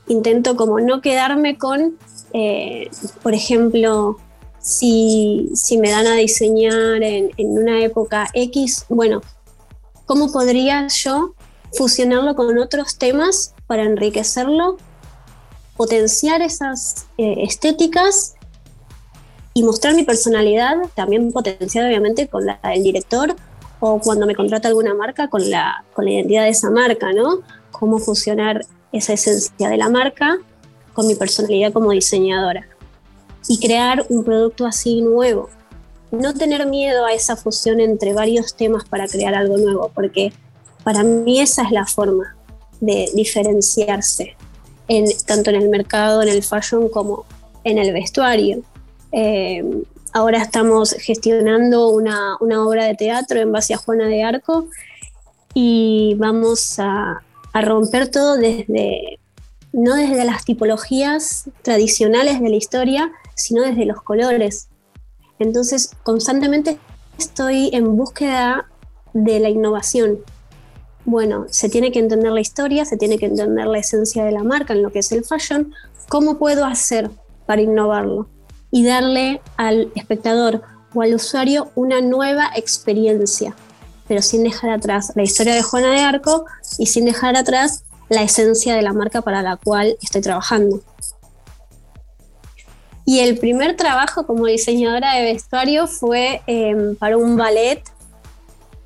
Intento 0.09 0.57
como 0.57 0.81
no 0.81 1.01
quedarme 1.01 1.57
con, 1.57 1.97
eh, 2.33 2.91
por 3.23 3.35
ejemplo, 3.35 4.19
si, 4.61 5.49
me 5.81 5.91
dan 5.91 6.07
a 6.07 6.17
diseñar 6.17 7.03
en, 7.03 7.31
una 7.39 7.83
época 7.83 8.29
X, 8.35 8.87
bueno, 8.89 9.23
¿cómo 10.07 10.33
podría 10.33 10.87
yo 10.89 11.35
fusionarlo 11.73 12.35
con 12.35 12.59
otros 12.59 12.99
temas 12.99 13.55
para 13.67 13.85
enriquecerlo, 13.85 14.77
potenciar 15.77 16.43
esas 16.43 17.07
eh, 17.17 17.37
estéticas 17.39 18.35
y 19.55 19.63
mostrar 19.63 19.95
mi 19.95 20.05
personalidad, 20.05 20.77
también 20.95 21.33
potenciada 21.33 21.89
obviamente 21.89 22.29
con 22.29 22.47
la 22.47 22.61
del 22.63 22.83
director 22.83 23.35
o 23.81 23.99
cuando 23.99 24.27
me 24.27 24.35
contrata 24.35 24.69
alguna 24.69 24.95
marca 24.95 25.29
con 25.29 25.51
la, 25.51 25.85
con 25.95 26.05
la 26.05 26.13
identidad 26.13 26.45
de 26.45 26.51
esa 26.51 26.71
marca, 26.71 27.13
¿no? 27.13 27.41
Cómo 27.73 27.99
fusionar 27.99 28.65
esa 28.93 29.15
esencia 29.15 29.69
de 29.69 29.77
la 29.77 29.89
marca 29.89 30.39
con 30.93 31.07
mi 31.07 31.15
personalidad 31.15 31.73
como 31.73 31.91
diseñadora 31.93 32.69
y 33.49 33.59
crear 33.59 34.05
un 34.09 34.25
producto 34.25 34.67
así 34.67 35.01
nuevo. 35.01 35.49
No 36.11 36.35
tener 36.35 36.67
miedo 36.67 37.07
a 37.07 37.13
esa 37.13 37.37
fusión 37.37 37.81
entre 37.81 38.13
varios 38.13 38.55
temas 38.55 38.85
para 38.85 39.07
crear 39.07 39.35
algo 39.35 39.57
nuevo, 39.57 39.91
porque 39.95 40.33
para 40.85 41.03
mí 41.03 41.41
esa 41.41 41.63
es 41.63 41.71
la 41.71 41.87
forma 41.87 42.37
de 42.81 43.11
diferenciarse, 43.15 44.37
en, 44.89 45.05
tanto 45.27 45.51
en 45.51 45.57
el 45.57 45.69
mercado, 45.69 46.23
en 46.23 46.29
el 46.29 46.43
fashion 46.43 46.89
como 46.89 47.25
en 47.65 47.79
el 47.79 47.93
vestuario. 47.93 48.63
Eh, 49.13 49.65
ahora 50.13 50.43
estamos 50.43 50.93
gestionando 50.93 51.89
una, 51.91 52.37
una, 52.41 52.65
obra 52.65 52.85
de 52.85 52.95
teatro 52.95 53.41
en 53.41 53.53
base 53.53 53.75
a 53.75 53.79
Juana 53.79 54.07
de 54.07 54.23
Arco 54.23 54.69
y 55.55 56.15
vamos 56.19 56.79
a, 56.79 57.23
a 57.53 57.61
romper 57.63 58.09
todo 58.09 58.37
desde, 58.37 59.19
no 59.73 59.95
desde 59.95 60.25
las 60.25 60.45
tipologías 60.45 61.49
tradicionales 61.63 62.41
de 62.41 62.49
la 62.49 62.57
historia, 62.57 63.11
sino 63.35 63.63
desde 63.63 63.87
los 63.87 64.03
colores. 64.03 64.69
Entonces, 65.39 65.91
constantemente 66.03 66.79
estoy 67.19 67.71
en 67.73 67.97
búsqueda 67.97 68.69
de 69.13 69.41
la 69.41 69.49
innovación. 69.49 70.19
Bueno, 71.05 71.47
se 71.49 71.69
tiene 71.69 71.91
que 71.91 71.99
entender 71.99 72.31
la 72.31 72.41
historia, 72.41 72.85
se 72.85 72.97
tiene 72.97 73.19
que 73.19 73.27
entender 73.27 73.67
la 73.67 73.79
esencia 73.79 74.25
de 74.25 74.33
la 74.33 74.45
marca 74.45 74.75
en 74.75 74.83
lo 74.83 74.91
que 74.91 75.01
es 75.01 75.11
el 75.13 75.25
fashion. 75.25 75.73
¿Cómo 76.09 76.39
puedo 76.39 76.65
hacer 76.65 77.11
para 77.47 77.63
innovarlo? 77.63 78.29
Y 78.71 78.85
darle 78.85 79.41
al 79.57 79.91
espectador 79.95 80.63
o 80.95 81.03
al 81.03 81.15
usuario 81.15 81.71
una 81.75 82.01
nueva 82.01 82.51
experiencia, 82.55 83.55
pero 84.09 84.23
sin 84.23 84.45
dejar 84.45 84.71
atrás 84.71 85.13
la 85.15 85.23
historia 85.23 85.55
de 85.55 85.63
Juana 85.63 85.91
de 85.91 86.01
Arco 86.01 86.45
y 86.79 86.87
sin 86.87 87.05
dejar 87.05 87.37
atrás 87.37 87.85
la 88.09 88.23
esencia 88.23 88.75
de 88.75 88.83
la 88.83 88.93
marca 88.93 89.23
para 89.23 89.43
la 89.43 89.57
cual 89.57 89.97
estoy 90.03 90.21
trabajando. 90.21 90.83
Y 93.05 93.21
el 93.21 93.39
primer 93.39 93.77
trabajo 93.77 94.27
como 94.27 94.47
diseñadora 94.47 95.15
de 95.15 95.33
vestuario 95.33 95.87
fue 95.87 96.43
em, 96.47 96.95
para 96.97 97.17
un 97.17 97.37
ballet 97.37 97.83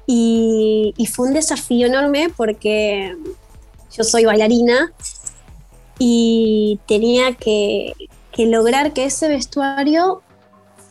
y, 0.06 0.94
fue 1.12 1.28
un 1.28 1.34
desafío 1.34 1.86
enorme 1.86 2.28
porque 2.34 3.16
yo 3.96 4.04
soy 4.04 4.24
bailarina 4.24 4.92
y 5.98 6.80
tenía 6.86 7.34
que, 7.34 7.94
lograr 8.38 8.92
que 8.92 9.04
ese 9.04 9.28
vestuario 9.28 10.22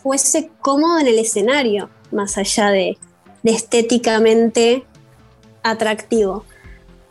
fuese 0.01 0.49
cómodo 0.61 0.99
en 0.99 1.07
el 1.07 1.19
escenario, 1.19 1.89
más 2.11 2.37
allá 2.37 2.69
de 2.69 2.97
estéticamente 3.43 4.85
atractivo. 5.63 6.45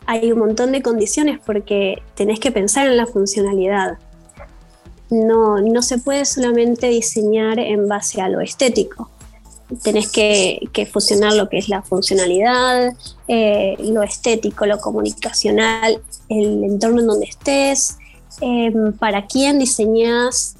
Hay 0.06 0.32
un 0.32 0.38
montón 0.40 0.72
de 0.72 0.82
condiciones 0.82 1.38
porque 1.44 2.02
tenés 2.14 2.40
que 2.40 2.50
pensar 2.50 2.86
en 2.86 2.96
la 2.96 3.06
funcionalidad 3.06 3.98
no, 5.12 5.60
no 5.60 5.82
se 5.82 5.98
puede 5.98 6.24
solamente 6.24 6.88
diseñar 6.88 7.58
en 7.58 7.86
base 7.86 8.20
a 8.20 8.28
lo 8.28 8.40
estético. 8.40 9.10
Tenés 9.82 10.10
que, 10.10 10.88
fusionar 10.90 11.34
lo 11.34 11.48
que 11.48 11.58
es 11.58 11.68
la 11.68 11.82
funcionalidad, 11.82 12.94
eh, 13.28 13.76
lo 13.78 14.02
estético, 14.02 14.66
lo 14.66 14.78
comunicacional, 14.78 16.02
el 16.28 16.64
entorno 16.64 17.00
en 17.00 17.06
donde 17.06 17.26
estés, 17.26 17.96
em, 18.40 18.92
para 18.92 19.26
quién 19.26 19.58
diseñas. 19.58 20.56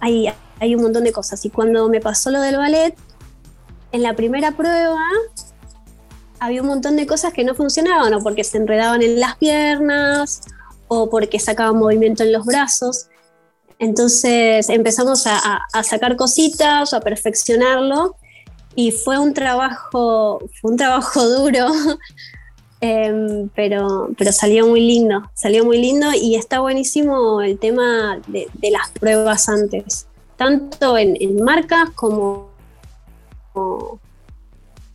Hay, 0.00 0.28
hay 0.60 0.74
un 0.74 0.82
montón 0.82 1.04
de 1.04 1.12
cosas. 1.12 1.44
Y 1.44 1.50
cuando 1.50 1.88
me 1.88 2.00
pasó 2.00 2.30
lo 2.30 2.40
del 2.40 2.56
ballet, 2.56 2.94
en 3.92 4.02
la 4.02 4.14
primera 4.14 4.52
prueba 4.52 5.04
había 6.40 6.60
un 6.60 6.68
montón 6.68 6.96
de 6.96 7.06
cosas 7.06 7.32
que 7.32 7.44
no 7.44 7.54
funcionaban, 7.54 8.12
o 8.14 8.20
porque 8.20 8.42
se 8.42 8.58
enredaban 8.58 9.00
en 9.02 9.20
las 9.20 9.36
piernas, 9.36 10.40
o 10.88 11.08
porque 11.08 11.38
sacaban 11.38 11.78
movimiento 11.78 12.24
en 12.24 12.32
los 12.32 12.44
brazos. 12.44 13.06
Entonces 13.78 14.68
empezamos 14.68 15.26
a, 15.26 15.60
sacar 15.84 16.16
cositas, 16.16 16.94
a 16.94 17.00
perfeccionarlo, 17.00 18.16
y 18.74 18.90
fue 18.90 19.18
un 19.18 19.34
trabajo, 19.34 20.40
fue 20.60 20.72
un 20.72 20.76
trabajo 20.76 21.28
duro, 21.28 21.68
em, 22.82 23.48
pero, 23.54 24.10
pero 24.18 24.30
salió 24.32 24.66
muy 24.66 24.82
lindo, 24.82 25.22
salió 25.32 25.64
muy 25.64 25.80
lindo 25.80 26.08
y 26.14 26.34
está 26.34 26.60
buenísimo 26.60 27.40
el 27.40 27.58
tema 27.58 28.20
de, 28.26 28.48
las 28.70 28.90
pruebas 28.90 29.48
antes 29.48 30.06
tanto 30.42 30.98
en, 30.98 31.42
marcas 31.44 31.90
como, 31.90 32.50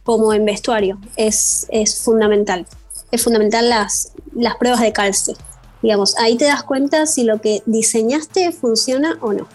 como, 0.03 0.33
en 0.33 0.43
vestuario. 0.43 0.99
Es, 1.15 1.67
fundamental. 2.03 2.65
Es 3.11 3.23
fundamental 3.23 3.69
las, 3.69 4.11
las 4.35 4.57
pruebas 4.57 4.81
de 4.81 4.91
calce. 4.91 5.33
Digamos, 5.81 6.17
ahí 6.17 6.35
te 6.35 6.45
das 6.45 6.63
cuenta 6.63 7.05
si 7.05 7.23
lo 7.23 7.39
que 7.39 7.61
diseñaste 7.65 8.51
funciona 8.51 9.17
o 9.21 9.31
no. 9.31 9.47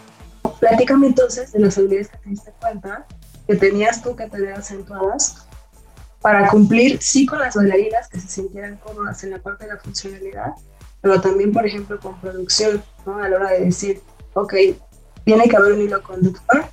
Platícame 0.61 1.09
entonces 1.09 1.53
de 1.53 1.59
las 1.59 1.77
habilidades 1.77 2.09
que 2.09 2.17
te 2.19 2.31
diste 2.31 2.53
cuenta 2.59 3.07
que 3.47 3.57
tenías 3.57 4.03
tú 4.03 4.17
que 4.17 4.27
tener 4.29 4.55
acentuadas 4.55 5.47
para 6.23 6.49
cumplir, 6.49 7.03
sí, 7.03 7.27
con 7.27 7.41
las 7.41 7.57
bailarinas 7.57 8.09
que 8.09 8.21
se 8.21 8.29
sintieran 8.29 8.77
cómodas 8.77 9.23
en 9.25 9.31
la 9.31 9.39
parte 9.39 9.67
de 9.67 9.75
la 9.75 9.79
funcionalidad, 9.79 10.53
pero 11.01 11.21
también, 11.21 11.53
por 11.53 11.67
ejemplo, 11.67 11.99
con 11.99 12.19
producción, 12.21 12.83
¿no? 13.05 13.19
A 13.19 13.29
la 13.29 13.37
hora 13.37 13.51
de 13.51 13.65
decir, 13.65 14.01
ok, 14.35 14.55
tiene 15.25 15.49
que 15.49 15.57
haber 15.57 15.73
un 15.73 15.81
hilo 15.81 16.03
conductor 16.03 16.65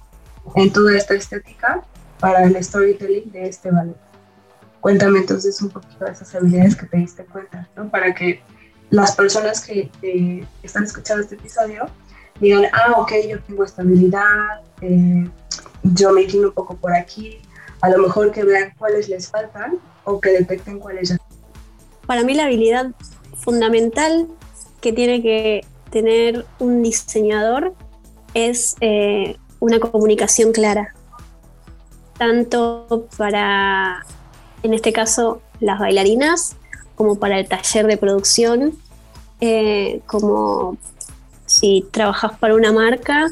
en 0.56 0.72
toda 0.72 0.96
esta 0.96 1.15
estética 1.15 1.84
para 2.20 2.44
el 2.44 2.63
storytelling 2.63 3.32
de 3.32 3.50
este 3.50 3.72
ballet. 3.72 3.98
Cuéntame 4.82 5.20
entonces 5.20 5.62
un 5.62 5.70
poquito 5.70 6.06
de 6.06 6.12
esas 6.12 6.34
habilidades 6.36 6.75
que 6.75 6.86
te 6.86 6.98
diste 6.98 7.25
cuenta, 7.25 7.68
¿no? 7.75 7.89
Para 7.89 8.13
que 8.13 8.41
las 8.91 9.15
personas 9.15 9.65
que 9.65 9.91
están 10.63 10.84
escuchando 10.84 11.24
este 11.24 11.36
episodio 11.36 11.88
digan, 12.39 12.65
ah, 12.72 12.94
ok, 12.98 13.12
yo 13.29 13.41
tengo 13.41 13.63
esta 13.63 13.82
habilidad, 13.82 14.62
eh, 14.82 15.29
yo 15.84 16.12
me 16.12 16.22
inclino 16.22 16.50
un 16.50 16.53
poco 16.53 16.77
por 16.77 16.94
aquí, 16.94 17.41
a 17.81 17.89
lo 17.89 17.98
mejor 18.00 18.31
que 18.31 18.43
vean 18.43 18.74
cuáles 18.77 19.09
les 19.09 19.29
faltan 19.29 19.79
o 20.03 20.19
que 20.19 20.31
detecten 20.31 20.79
cuáles 20.79 21.09
ya. 21.09 21.17
Para 22.05 22.24
mí 22.24 22.33
la 22.33 22.45
habilidad 22.45 22.91
fundamental 23.38 24.27
que 24.81 24.93
tiene 24.93 25.21
que 25.21 25.65
tener 25.89 26.45
un 26.59 26.83
diseñador 26.83 27.74
es 28.33 28.75
eh, 28.81 29.38
una 29.59 29.79
comunicación 29.79 30.51
clara, 30.51 30.93
tanto 32.17 33.07
para, 33.17 34.05
en 34.63 34.74
este 34.74 34.93
caso, 34.93 35.41
las 35.59 35.79
bailarinas, 35.79 36.55
como 36.95 37.15
para 37.15 37.39
el 37.39 37.48
taller 37.48 37.88
de 37.88 37.98
producción, 37.98 38.77
eh, 39.41 40.01
como 40.05 40.77
si 41.45 41.86
trabajas 41.91 42.38
para 42.39 42.55
una 42.55 42.71
marca, 42.71 43.27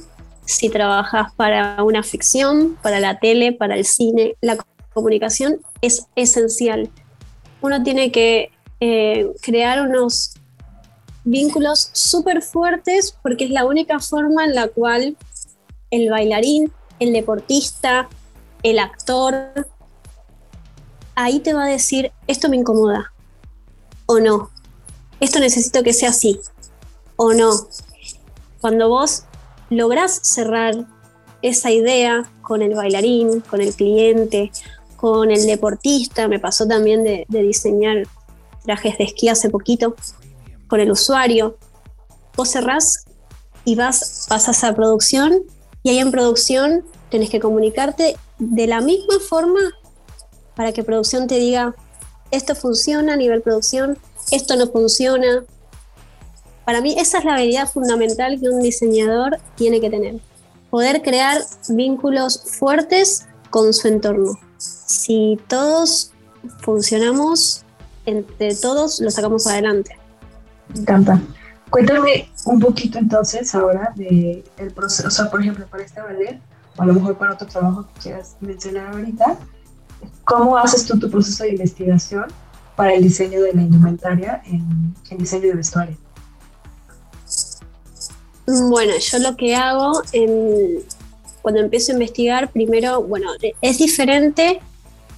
si 0.47 0.69
trabajas 0.69 1.33
para 1.35 1.83
una 1.83 2.03
ficción, 2.03 2.77
para 2.81 3.01
la 3.01 3.19
tele, 3.19 3.51
para 3.51 3.75
el 3.75 3.85
cine, 3.85 4.35
la 4.41 4.57
comunicación 4.93 5.59
es 5.81 6.07
esencial. 6.15 6.89
Uno 7.61 7.83
tiene 7.83 8.11
que 8.11 8.49
eh, 8.79 9.29
crear 9.41 9.81
unos 9.81 10.35
vínculos 11.25 11.89
súper 11.91 12.41
fuertes 12.41 13.15
porque 13.21 13.43
es 13.43 13.51
la 13.51 13.65
única 13.65 13.99
forma 13.99 14.45
en 14.45 14.55
la 14.55 14.69
cual 14.69 15.17
el 15.91 16.09
bailarín, 16.09 16.71
el 16.99 17.11
deportista, 17.11 18.07
el 18.63 18.79
actor, 18.79 19.67
ahí 21.15 21.39
te 21.41 21.53
va 21.53 21.65
a 21.65 21.67
decir, 21.67 22.13
esto 22.25 22.47
me 22.47 22.55
incomoda 22.55 23.11
o 24.05 24.19
no, 24.19 24.49
esto 25.19 25.41
necesito 25.41 25.83
que 25.83 25.91
sea 25.91 26.09
así 26.09 26.39
o 27.17 27.33
no. 27.33 27.51
Cuando 28.61 28.87
vos 28.87 29.26
lográs 29.69 30.19
cerrar 30.23 30.85
esa 31.41 31.71
idea 31.71 32.29
con 32.41 32.61
el 32.61 32.75
bailarín, 32.75 33.41
con 33.41 33.61
el 33.61 33.73
cliente, 33.73 34.51
con 34.95 35.31
el 35.31 35.45
deportista, 35.45 36.27
me 36.27 36.39
pasó 36.39 36.67
también 36.67 37.03
de, 37.03 37.25
diseñar 37.29 38.07
trajes 38.63 38.97
de 38.97 39.05
esquí 39.05 39.29
hace 39.29 39.49
poquito, 39.49 39.95
con 40.67 40.79
el 40.79 40.91
usuario. 40.91 41.57
Vos 42.35 42.49
cerrás 42.49 43.05
y 43.63 43.75
vas, 43.75 44.25
pasas 44.27 44.63
a 44.63 44.75
producción 44.75 45.43
y 45.83 45.89
ahí 45.89 45.99
en 45.99 46.11
producción 46.11 46.83
tenés 47.09 47.29
que 47.29 47.39
comunicarte 47.39 48.17
de 48.39 48.67
la 48.67 48.81
misma 48.81 49.19
forma 49.19 49.59
para 50.55 50.73
que 50.73 50.83
producción 50.83 51.27
te 51.27 51.35
diga, 51.35 51.75
esto 52.31 52.55
funciona 52.55 53.13
a 53.13 53.17
nivel 53.17 53.41
producción, 53.41 53.97
esto 54.31 54.55
no 54.55 54.67
funciona. 54.67 55.45
Para 56.67 56.81
mí 56.81 56.95
esa 56.99 57.19
es 57.19 57.23
la 57.23 57.35
habilidad 57.35 57.71
fundamental 57.71 58.37
que 58.41 58.49
un 58.49 58.61
diseñador 58.61 59.37
tiene 59.55 59.79
que 59.79 59.89
tener. 59.89 60.15
Poder 60.69 61.01
crear 61.01 61.37
vínculos 61.69 62.43
fuertes 62.59 63.25
con 63.49 63.73
su 63.73 63.87
entorno. 63.87 64.37
Si 64.57 65.39
todos 65.47 66.11
funcionamos, 66.59 67.63
entre 68.05 68.53
todos 68.53 68.99
lo 68.99 69.09
sacamos 69.11 69.47
adelante. 69.47 69.97
Me 70.73 70.81
encanta. 70.81 71.21
Cuéntame 71.69 72.29
un 72.43 72.59
poquito 72.59 72.99
entonces 72.99 73.55
ahora 73.55 73.93
de 73.95 74.43
el 74.57 74.71
proceso, 74.71 75.07
o 75.07 75.11
sea, 75.11 75.31
por 75.31 75.39
ejemplo, 75.39 75.65
para 75.67 75.85
este 75.85 76.01
ballet, 76.01 76.41
o 76.75 76.81
a 76.81 76.85
lo 76.85 76.95
mejor 76.95 77.17
para 77.17 77.35
otro 77.35 77.47
trabajo 77.47 77.87
que 77.93 78.01
quieras 78.01 78.35
mencionar 78.41 78.87
ahorita, 78.87 79.37
¿cómo 80.25 80.57
haces 80.57 80.85
tú 80.85 80.99
tu 80.99 81.09
proceso 81.09 81.45
de 81.45 81.51
investigación 81.51 82.25
para 82.75 82.93
el 82.93 83.03
diseño 83.03 83.41
de 83.41 83.53
la 83.53 83.61
indumentaria 83.61 84.41
en, 84.47 84.93
el 85.09 85.17
diseño 85.17 85.47
de 85.47 85.55
vestuario? 85.55 86.06
Bueno, 88.47 88.93
yo 88.97 89.19
lo 89.19 89.35
que 89.35 89.55
hago 89.55 90.01
cuando 91.41 91.59
empiezo 91.59 91.91
a 91.91 91.95
investigar, 91.95 92.49
primero, 92.49 93.01
bueno, 93.03 93.29
es 93.61 93.77
diferente 93.77 94.61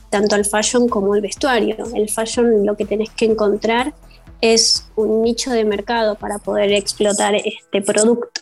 tanto 0.09 0.35
el 0.35 0.45
fashion 0.45 0.89
como 0.89 1.15
el 1.15 1.21
vestuario. 1.21 1.75
El 1.93 2.09
fashion 2.09 2.65
lo 2.65 2.75
que 2.75 2.85
tenés 2.85 3.09
que 3.11 3.25
encontrar 3.25 3.93
es 4.41 4.87
un 4.95 5.21
nicho 5.21 5.51
de 5.51 5.63
mercado 5.63 6.15
para 6.15 6.39
poder 6.39 6.71
explotar 6.73 7.35
este 7.35 7.81
producto. 7.81 8.41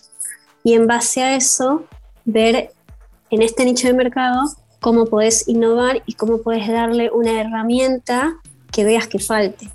Y 0.63 0.73
en 0.73 0.87
base 0.87 1.21
a 1.21 1.35
eso, 1.35 1.83
ver 2.23 2.71
en 3.29 3.41
este 3.41 3.65
nicho 3.65 3.87
de 3.87 3.93
mercado 3.93 4.43
cómo 4.79 5.05
puedes 5.05 5.47
innovar 5.47 6.01
y 6.05 6.13
cómo 6.13 6.37
puedes 6.41 6.67
darle 6.67 7.11
una 7.11 7.41
herramienta 7.41 8.37
que 8.71 8.85
veas 8.85 9.07
que 9.07 9.19
falte. 9.19 9.69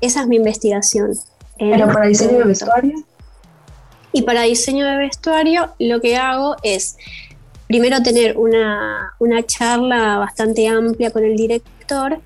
Esa 0.00 0.22
es 0.22 0.26
mi 0.26 0.36
investigación. 0.36 1.12
¿Pero 1.58 1.86
para 1.86 2.06
diseño 2.06 2.38
de 2.38 2.44
vestuario? 2.44 3.04
Y 4.12 4.22
para 4.22 4.42
diseño 4.42 4.86
de 4.86 4.96
vestuario 4.96 5.70
lo 5.78 6.00
que 6.00 6.16
hago 6.16 6.56
es 6.62 6.96
primero 7.66 8.02
tener 8.02 8.36
una, 8.36 9.14
una 9.18 9.44
charla 9.44 10.18
bastante 10.18 10.66
amplia 10.66 11.10
con 11.10 11.24
el 11.24 11.36
director 11.36 12.20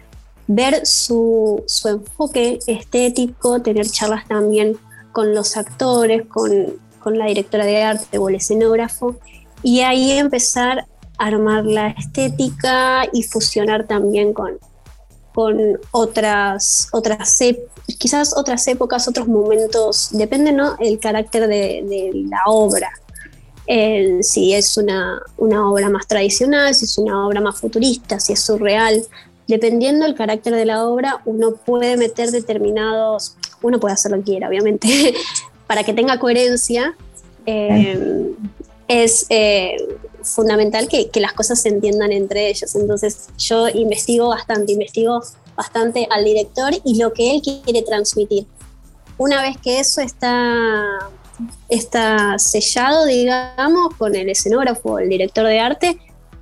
ver 0.47 0.87
su, 0.87 1.65
enfoque 1.85 2.59
estético, 2.67 3.63
tener 3.63 3.87
charlas 3.87 4.27
también 4.29 4.77
con 5.13 5.35
los 5.35 5.57
actores, 5.57 6.27
con, 6.27 6.83
la 7.07 7.27
directora 7.27 7.67
de 7.67 7.83
arte 7.83 8.17
o 8.17 8.31
el 8.31 8.37
escenógrafo, 8.37 9.17
y 9.63 9.81
ahí 9.81 10.13
empezar 10.13 10.87
a 11.19 11.27
armar 11.27 11.67
la 11.67 11.89
estética 11.89 13.05
y 13.13 13.23
fusionar 13.25 13.87
también 13.87 14.33
con, 14.33 14.59
con 15.35 15.59
otras, 15.91 16.89
otras 16.93 17.39
quizás 17.99 18.37
otras 18.37 18.67
épocas, 18.69 19.09
otros 19.09 19.27
momentos, 19.27 20.11
depende 20.13 20.53
¿no? 20.53 20.77
el 20.79 20.99
carácter 21.01 21.49
de, 21.49 22.13
la 22.31 22.43
obra. 22.47 22.91
si 24.21 24.55
es 24.55 24.77
una, 24.77 25.21
una, 25.37 25.69
obra 25.69 25.91
más 25.91 26.07
tradicional, 26.07 26.75
si 26.75 26.85
es 26.85 26.97
una 26.99 27.27
obra 27.27 27.41
más 27.41 27.61
futurista, 27.61 28.21
si 28.21 28.33
es 28.33 28.41
surreal, 28.41 29.03
dependiendo 29.49 30.05
del 30.05 30.15
carácter 30.15 30.55
de 30.55 30.67
la 30.67 30.87
obra, 30.87 31.21
uno 31.25 31.57
puede 31.57 31.97
meter 31.97 32.31
determinados, 32.31 33.37
uno 33.61 33.81
puede 33.81 33.95
hacer 33.95 34.13
lo 34.13 34.19
que 34.19 34.25
quiera, 34.25 34.49
obviamente, 34.49 35.15
para 35.67 35.83
que 35.83 35.93
tenga 35.93 36.19
coherencia. 36.19 36.95
Eh, 37.47 38.35
es 38.87 39.27
eh, 39.31 39.77
fundamental 40.25 40.89
que, 40.89 41.09
las 41.21 41.33
cosas 41.33 41.61
se 41.61 41.69
entiendan 41.69 42.13
entre 42.13 42.49
ellos. 42.49 42.75
Entonces 42.75 43.29
yo 43.39 43.69
investigo 43.69 44.29
bastante, 44.29 44.73
investigo 44.73 45.23
bastante 45.57 46.09
al 46.11 46.25
director 46.25 46.73
y 46.85 47.01
lo 47.01 47.13
que 47.13 47.35
él 47.35 47.43
quiere 47.43 47.83
transmitir. 47.83 48.47
Una 49.17 49.43
vez 49.43 49.57
que 49.59 49.79
eso 49.79 50.01
está, 50.01 50.83
está 51.69 52.39
sellado, 52.39 53.05
digamos, 53.05 53.95
con 53.97 54.17
el 54.17 54.29
escenógrafo, 54.29 54.99
el 54.99 55.09
director 55.09 55.47
de 55.47 55.61
arte, 55.61 55.99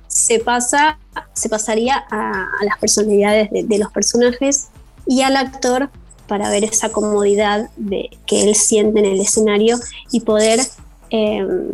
se 0.07 0.39
pasa, 0.39 0.99
se 1.33 1.49
pasaría 1.49 2.03
a, 2.09 2.47
las 2.63 2.77
personalidades 2.79 3.49
de, 3.51 3.77
los 3.77 3.91
personajes 3.91 4.69
y 5.05 5.21
al 5.21 5.35
actor 5.35 5.89
para 6.27 6.49
ver 6.49 6.63
esa 6.63 6.89
comodidad 6.89 7.69
de, 7.75 8.09
que 8.25 8.43
él 8.43 8.55
siente 8.55 8.99
en 8.99 9.05
el 9.05 9.19
escenario 9.19 9.77
y 10.11 10.21
poder 10.21 10.61
em, 11.09 11.73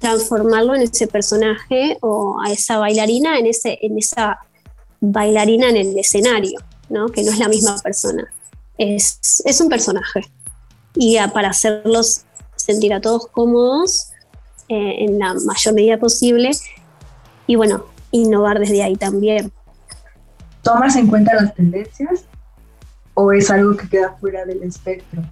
transformarlo 0.00 0.74
en 0.74 0.82
ese 0.82 1.06
personaje 1.06 1.98
o 2.00 2.40
a 2.40 2.50
esa 2.50 2.78
bailarina 2.78 3.38
en, 3.38 3.46
ese, 3.46 3.78
en 3.82 3.98
esa 3.98 4.40
bailarina 5.00 5.68
en 5.68 5.76
el 5.76 5.98
escenario, 5.98 6.58
¿no? 6.88 7.08
que 7.08 7.22
no 7.22 7.30
es 7.30 7.38
la 7.38 7.48
misma 7.48 7.78
persona, 7.78 8.32
es, 8.78 9.42
es 9.44 9.60
un 9.60 9.68
personaje. 9.68 10.22
Y 10.94 11.18
para 11.32 11.50
hacerlos 11.50 12.22
sentir 12.56 12.92
a 12.92 13.00
todos 13.00 13.28
cómodos 13.28 14.08
eh, 14.68 15.04
en 15.04 15.18
la 15.18 15.34
mayor 15.34 15.74
medida 15.74 15.98
posible 15.98 16.50
y 17.46 17.56
bueno, 17.56 17.86
innovar 18.10 18.58
desde 18.58 18.82
ahí 18.82 18.96
también. 18.96 19.52
¿Tomas 20.62 20.96
en 20.96 21.06
cuenta 21.06 21.34
las 21.34 21.54
tendencias 21.54 22.24
o 23.14 23.32
es 23.32 23.50
algo 23.50 23.76
que 23.76 23.88
queda 23.88 24.16
fuera 24.20 24.44
del 24.44 24.62
espectro? 24.62 25.22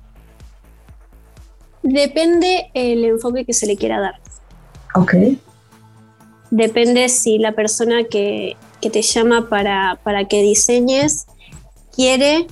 Depende 1.82 2.70
el 2.74 3.04
enfoque 3.04 3.44
que 3.44 3.52
se 3.52 3.66
le 3.66 3.76
quiera 3.76 4.00
dar. 4.00 4.20
Ok. 4.98 5.14
Depende 6.50 7.08
si 7.08 7.38
la 7.38 7.52
persona 7.52 8.04
que, 8.04 8.56
te 8.80 9.02
llama 9.02 9.48
para, 9.48 10.00
para 10.02 10.26
que 10.26 10.42
diseñes 10.42 11.26
quiere, 11.94 12.46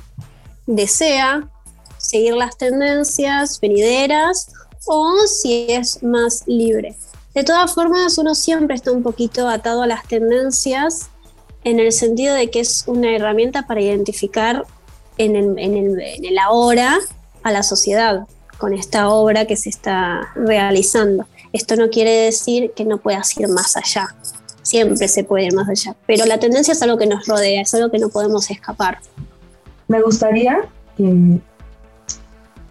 desea 0.66 1.48
seguir 1.98 2.34
las 2.34 2.56
tendencias 2.56 3.58
venideras 3.60 4.52
o 4.86 5.26
si 5.26 5.66
es 5.68 6.02
más 6.02 6.44
libre. 6.46 6.96
De 7.34 7.42
todas 7.42 7.74
formas, 7.74 8.16
uno 8.18 8.34
siempre 8.34 8.76
está 8.76 8.92
un 8.92 9.02
poquito 9.02 9.48
atado 9.48 9.82
a 9.82 9.86
las 9.86 10.06
tendencias 10.06 11.10
en 11.64 11.80
el 11.80 11.90
sentido 11.90 12.34
de 12.34 12.48
que 12.48 12.60
es 12.60 12.84
una 12.86 13.14
herramienta 13.14 13.66
para 13.66 13.80
identificar 13.80 14.64
en 15.18 15.34
el, 15.34 15.58
en 15.58 15.76
el, 15.76 16.00
en 16.00 16.24
el 16.24 16.38
ahora 16.38 16.98
a 17.42 17.50
la 17.50 17.62
sociedad 17.62 18.26
con 18.58 18.72
esta 18.72 19.08
obra 19.08 19.46
que 19.46 19.56
se 19.56 19.68
está 19.68 20.28
realizando. 20.34 21.26
Esto 21.56 21.74
no 21.74 21.88
quiere 21.88 22.10
decir 22.10 22.72
que 22.76 22.84
no 22.84 22.98
puedas 22.98 23.34
ir 23.38 23.48
más 23.48 23.78
allá, 23.78 24.14
siempre 24.60 25.08
se 25.08 25.24
puede 25.24 25.46
ir 25.46 25.54
más 25.54 25.66
allá, 25.66 25.96
pero 26.06 26.26
la 26.26 26.38
tendencia 26.38 26.72
es 26.72 26.82
algo 26.82 26.98
que 26.98 27.06
nos 27.06 27.26
rodea, 27.26 27.62
es 27.62 27.72
algo 27.72 27.90
que 27.90 27.98
no 27.98 28.10
podemos 28.10 28.50
escapar. 28.50 28.98
Me 29.88 30.02
gustaría 30.02 30.68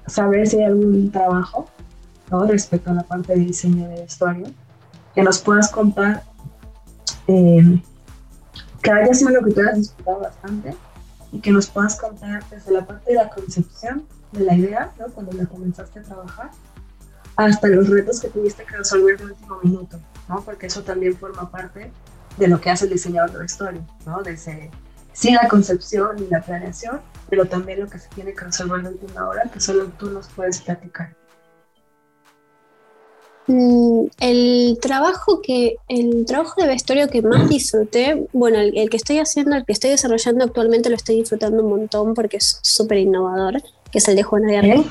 saber 0.06 0.48
si 0.48 0.58
hay 0.58 0.66
algún 0.66 1.12
trabajo 1.12 1.68
respecto 2.48 2.92
a 2.92 2.94
la 2.94 3.02
parte 3.02 3.34
de 3.34 3.40
diseño 3.40 3.90
de 3.90 4.02
vestuario, 4.02 4.46
que 5.16 5.24
nos 5.24 5.40
puedas 5.40 5.72
contar 5.72 6.22
eh, 7.28 7.82
que 8.84 8.92
haya 8.92 9.16
sido 9.16 9.32
lo 9.32 9.44
que 9.44 9.52
tú 9.52 9.62
has 9.62 9.78
disfrutado 9.78 10.20
bastante 10.20 10.76
y 11.32 11.40
que 11.40 11.50
nos 11.50 11.66
puedas 11.72 12.00
contar 12.00 12.48
desde 12.52 12.72
la 12.72 12.86
parte 12.86 13.14
de 13.14 13.18
la 13.18 13.30
concepción 13.30 14.06
de 14.32 14.42
la 14.42 14.54
idea, 14.54 14.92
¿no? 15.00 15.08
cuando 15.08 15.32
la 15.32 15.48
comenzaste 15.48 16.02
a 16.02 16.04
trabajar, 16.04 16.52
hasta 17.36 17.68
los 17.68 17.90
retos 17.90 18.20
que 18.20 18.30
tuviste 18.30 18.64
que 18.66 18.78
resolver 18.78 19.18
de 19.18 19.26
último 19.26 19.60
minuto, 19.64 20.00
¿no? 20.30 20.42
porque 20.42 20.68
eso 20.68 20.84
también 20.84 21.18
forma 21.18 21.50
parte 21.50 21.92
de 22.38 22.48
lo 22.48 22.60
que 22.60 22.70
hace 22.70 22.86
el 22.86 22.92
diseñador 22.92 23.32
de 23.32 23.40
vestuario, 23.40 23.86
¿no? 24.06 24.22
desde 24.24 24.72
sí 25.14 25.32
la 25.32 25.48
concepción 25.48 26.18
y 26.20 26.28
la 26.30 26.42
planeación, 26.42 27.02
pero 27.30 27.46
también 27.46 27.80
lo 27.80 27.88
que 27.88 28.00
se 28.00 28.10
tiene 28.10 28.34
que 28.34 28.46
resolver 28.46 28.84
de 28.84 28.90
última 28.90 29.28
hora, 29.28 29.50
que 29.52 29.60
solo 29.60 29.88
tú 29.98 30.10
nos 30.10 30.28
puedes 30.30 30.62
platicar. 30.62 31.16
Mm, 33.48 34.08
el 34.22 34.80
trabajo 34.82 35.40
que 35.44 35.76
el 35.88 36.26
trabajo 36.26 36.60
de 36.60 36.68
vestuario 36.68 37.10
que 37.10 37.22
más 37.22 37.48
disfruté, 37.48 38.28
bueno, 38.34 38.58
el, 38.58 38.90
que 38.90 38.98
estoy 38.98 39.20
haciendo, 39.20 39.56
el 39.56 39.66
que 39.66 39.74
estoy 39.74 39.92
desarrollando 39.92 40.46
actualmente 40.46 40.90
lo 40.90 40.96
estoy 40.96 41.18
disfrutando 41.18 41.64
un 41.64 41.70
montón 41.70 42.16
porque 42.16 42.38
es 42.38 42.60
súper 42.64 42.98
innovador, 42.98 43.62
que 43.92 44.00
es 44.00 44.08
el 44.08 44.16
de 44.16 44.24
Juana 44.24 44.48
de 44.48 44.58
Arco. 44.58 44.86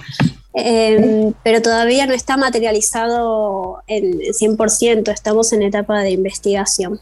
Em, 0.56 1.32
pero 1.42 1.60
todavía 1.60 2.06
no 2.06 2.14
está 2.14 2.36
materializado 2.36 3.82
en 3.88 4.20
100%, 4.32 5.10
estamos 5.10 5.52
en 5.52 5.62
etapa 5.62 6.00
de 6.00 6.12
investigación. 6.12 7.00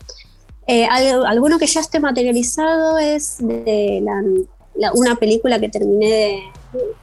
Eh, 0.67 0.87
alguno 0.87 1.59
que 1.59 1.67
ya 1.67 1.81
esté 1.81 2.01
materializado 2.01 2.99
es 2.99 3.37
de 3.41 4.03
una 4.95 5.17
película 5.17 5.61
que 5.61 5.69
terminé 5.69 6.51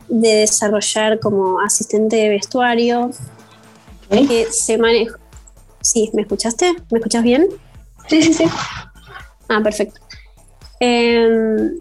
de 0.08 0.36
desarrollar 0.38 1.20
como 1.20 1.60
asistente 1.60 2.16
de 2.16 2.30
vestuario, 2.30 3.12
que 4.10 4.48
se 4.52 4.80
maneja. 4.80 5.20
Sí, 5.82 6.10
¿me 6.14 6.24
escuchaste? 6.24 6.74
¿Me 6.90 6.98
escuchas 6.98 7.24
bien? 7.24 7.48
Sí, 8.08 8.24
sí, 8.24 8.34
sí. 8.34 8.46
Ah, 9.48 9.62
perfecto. 9.64 10.02
Em, 10.80 11.78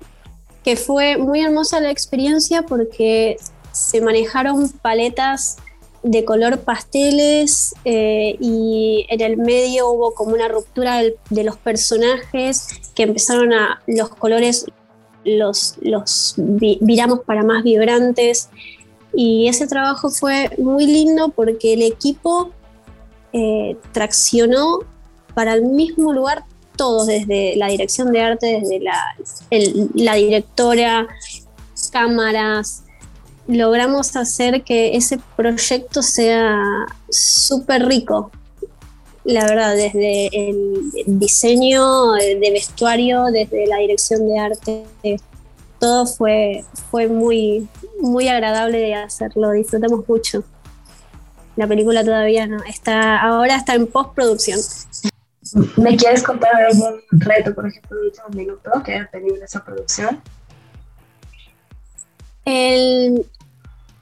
que 0.62 0.76
fue 0.76 1.16
muy 1.16 1.40
hermosa 1.40 1.81
la 1.81 1.90
experiencia 1.90 2.62
porque 2.62 3.38
se 3.79 4.01
manejaron 4.01 4.69
paletas 4.69 5.57
de 6.03 6.25
color 6.25 6.61
pasteles 6.61 7.75
eh, 7.85 8.37
y 8.41 9.07
en 9.09 9.21
el 9.21 9.37
medio 9.37 9.91
hubo 9.91 10.14
como 10.14 10.33
una 10.33 10.49
ruptura 10.49 11.03
de 11.03 11.45
los 11.45 11.57
personajes 11.57 12.69
que 12.95 13.03
empezaron 13.03 13.53
a 13.53 13.83
los 13.87 14.09
colores 14.11 14.67
los, 15.25 15.75
los 15.81 16.35
viramos 16.37 17.21
para 17.21 17.43
más 17.43 17.64
vibrantes 17.64 18.49
y 19.12 19.49
ese 19.49 19.67
trabajo 19.67 20.11
fue 20.11 20.51
muy 20.59 20.87
lindo 20.87 21.31
porque 21.31 21.75
el 21.75 21.83
equipo 21.83 22.51
eh, 23.33 23.77
traccionó 23.93 24.79
para 25.35 25.55
el 25.55 25.62
mismo 25.62 26.12
lugar 26.12 26.45
todos, 26.77 27.07
desde 27.07 27.57
la 27.57 27.67
dirección 27.67 28.12
de 28.12 28.21
arte, 28.23 28.61
desde 28.61 28.81
la, 28.81 29.17
la 29.95 30.14
directora, 30.14 31.09
cámaras. 31.93 32.85
Logramos 33.49 34.15
hacer 34.15 34.63
que 34.63 34.97
ese 34.97 35.19
proyecto 35.37 36.03
sea 36.03 36.87
súper 37.11 37.87
rico, 37.87 38.31
la 39.25 39.45
verdad, 39.45 39.75
desde 39.75 40.29
el 40.33 40.91
diseño 41.07 42.13
de 42.13 42.51
vestuario, 42.51 43.25
desde 43.27 43.67
la 43.67 43.79
dirección 43.79 44.27
de 44.29 44.39
arte, 44.39 44.85
todo 45.79 46.07
fue, 46.07 46.65
fue 46.91 47.09
muy, 47.09 47.69
muy 48.01 48.29
agradable 48.29 48.79
de 48.79 48.95
hacerlo, 48.95 49.51
disfrutamos 49.53 50.09
mucho. 50.09 50.45
La 51.57 51.67
película 51.67 52.05
todavía 52.05 52.47
no, 52.47 52.63
está, 52.65 53.21
ahora 53.21 53.57
está 53.57 53.75
en 53.75 53.87
postproducción. 53.87 54.61
¿Me 55.77 55.97
quieres 55.97 56.23
contar 56.23 56.55
algún 56.55 57.01
reto, 57.11 57.55
por 57.55 57.67
ejemplo, 57.67 57.99
de 58.01 58.13
un 58.29 58.37
minuto 58.37 58.71
que 58.85 58.95
haya 58.95 59.11
tenido 59.11 59.37
en 59.37 59.43
esa 59.43 59.65
producción? 59.65 60.23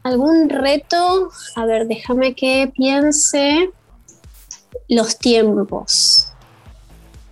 Algún 0.07 0.49
reto, 0.49 1.31
a 1.55 1.67
ver, 1.67 1.87
déjame 1.87 2.35
que 2.35 2.73
piense. 2.75 3.71
Los 4.89 5.19
tiempos. 5.19 6.29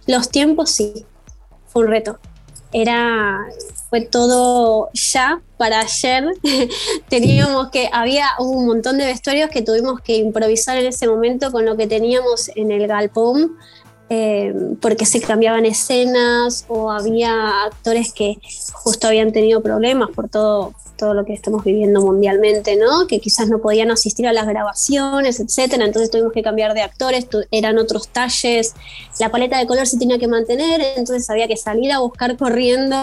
Los 0.07 0.29
tiempos 0.29 0.71
sí, 0.71 1.07
fue 1.69 1.85
un 1.85 1.91
reto. 1.91 2.19
Era, 2.73 3.47
fue 3.89 4.01
todo 4.01 4.91
ya 4.93 5.41
para 5.57 5.81
ayer. 5.81 6.25
teníamos 7.09 7.71
que, 7.71 7.89
había 7.93 8.27
un 8.41 8.67
montón 8.67 8.99
de 8.99 9.07
vestuarios 9.07 9.51
que 9.51 9.63
tuvimos 9.63 10.01
que 10.01 10.17
improvisar 10.17 10.77
en 10.77 10.87
ese 10.87 11.07
momento 11.07 11.53
con 11.53 11.65
lo 11.65 11.77
que 11.77 11.87
teníamos 11.87 12.51
en 12.57 12.73
el 12.73 12.89
galpón. 12.89 13.57
Eh, 14.11 14.55
porque 14.83 15.07
se 15.07 15.21
cambiaban 15.21 15.65
escenas 15.65 16.67
o 16.69 16.91
había 16.91 17.65
actores 17.65 18.13
que 18.13 18.37
justo 18.73 19.07
habían 19.09 19.33
tenido 19.33 19.63
problemas 19.63 20.11
por 20.11 20.29
todo, 20.29 20.75
todo 20.99 21.15
lo 21.15 21.25
que 21.25 21.33
estamos 21.33 21.65
viviendo 21.65 22.03
mundialmente, 22.03 22.77
¿no? 22.77 23.07
Que 23.07 23.19
quizás 23.19 23.49
no 23.49 23.61
podían 23.61 23.91
asistir 23.91 24.27
a 24.27 24.35
las 24.35 24.47
grabaciones, 24.47 25.41
etcétera. 25.41 25.87
Entonces 25.87 26.11
tuvimos 26.11 26.33
que 26.33 26.43
cambiar 26.43 26.75
de 26.75 26.83
actores, 26.83 27.27
eran 27.51 27.79
otros 27.79 28.09
talles, 28.09 28.75
la 29.19 29.31
paleta 29.31 29.59
de 29.59 29.67
color 29.67 29.87
se 29.87 29.99
tenía 29.99 30.19
que 30.19 30.29
mantener, 30.29 30.83
entonces 30.97 31.29
había 31.31 31.49
que 31.49 31.57
salir 31.57 31.91
a 31.91 32.01
buscar 32.01 32.37
corriendo 32.37 32.97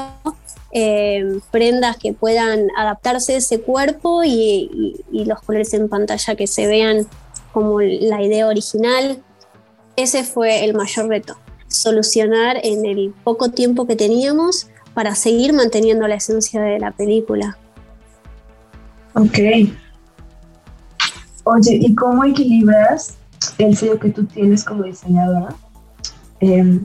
eh, 0.73 1.39
prendas 1.51 1.97
que 1.97 2.13
puedan 2.13 2.67
adaptarse 2.77 3.33
a 3.33 3.37
ese 3.37 3.59
cuerpo 3.59 4.23
y, 4.23 5.03
los 5.11 5.41
colores 5.41 5.73
en 5.73 5.89
pantalla 5.89 6.35
que 6.35 6.47
se 6.47 6.67
vean 6.67 7.07
como 7.51 7.81
la 7.81 8.21
idea 8.21 8.47
original. 8.47 9.21
Ese 10.01 10.23
fue 10.23 10.65
el 10.65 10.73
mayor 10.73 11.09
reto, 11.09 11.37
solucionar 11.67 12.57
en 12.63 12.87
el 12.87 13.13
poco 13.23 13.51
tiempo 13.51 13.85
que 13.85 13.95
teníamos 13.95 14.67
para 14.95 15.13
seguir 15.13 15.53
manteniendo 15.53 16.07
la 16.07 16.15
esencia 16.15 16.59
de 16.59 16.79
la 16.79 16.89
película. 16.89 17.55
Ok. 19.13 19.37
Oye, 21.43 21.77
¿y 21.79 21.93
cómo 21.93 22.23
equilibras 22.23 23.13
el 23.59 23.77
sello 23.77 23.99
que 23.99 24.09
tú 24.09 24.25
tienes 24.25 24.63
como 24.63 24.85
diseñadora 24.85 25.53
em, 26.39 26.83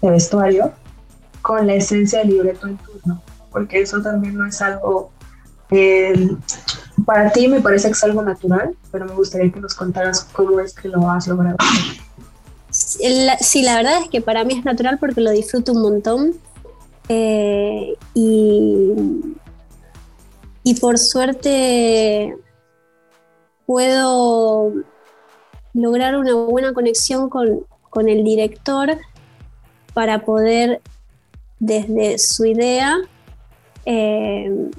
de 0.00 0.10
vestuario 0.10 0.72
con 1.42 1.66
la 1.66 1.74
esencia 1.74 2.20
del 2.20 2.28
libreto 2.28 2.66
en 2.66 2.78
turno? 2.78 3.22
Porque 3.50 3.82
eso 3.82 4.00
también 4.00 4.38
no 4.38 4.46
es 4.46 4.62
algo... 4.62 5.10
Em, 5.68 6.38
para 7.04 7.30
ti 7.30 7.46
me 7.46 7.60
parece 7.60 7.88
que 7.88 7.92
es 7.92 8.04
algo 8.04 8.22
natural, 8.22 8.74
pero 8.90 9.04
me 9.04 9.12
gustaría 9.12 9.52
que 9.52 9.60
nos 9.60 9.74
contaras 9.74 10.24
cómo 10.32 10.58
es 10.60 10.72
que 10.72 10.88
lo 10.88 11.10
has 11.10 11.28
logrado. 11.28 11.58
Sí, 13.40 13.62
la 13.62 13.76
verdad 13.76 14.02
es 14.02 14.08
que 14.08 14.20
para 14.20 14.44
mí 14.44 14.54
es 14.54 14.64
natural 14.64 14.98
porque 14.98 15.20
lo 15.20 15.30
disfruto 15.30 15.72
un 15.72 15.82
montón. 15.82 16.34
Eh, 17.10 17.94
y 18.14 18.94
por 20.80 20.98
suerte 20.98 22.36
puedo 23.66 24.72
lograr 25.74 26.16
una 26.16 26.34
buena 26.34 26.72
conexión 26.72 27.30
con, 27.30 27.66
con 27.90 28.08
el 28.08 28.24
director 28.24 28.96
para 29.94 30.24
poder 30.24 30.80
desde 31.58 32.18
su 32.18 32.44
idea 32.44 32.96
eh, 33.84 34.70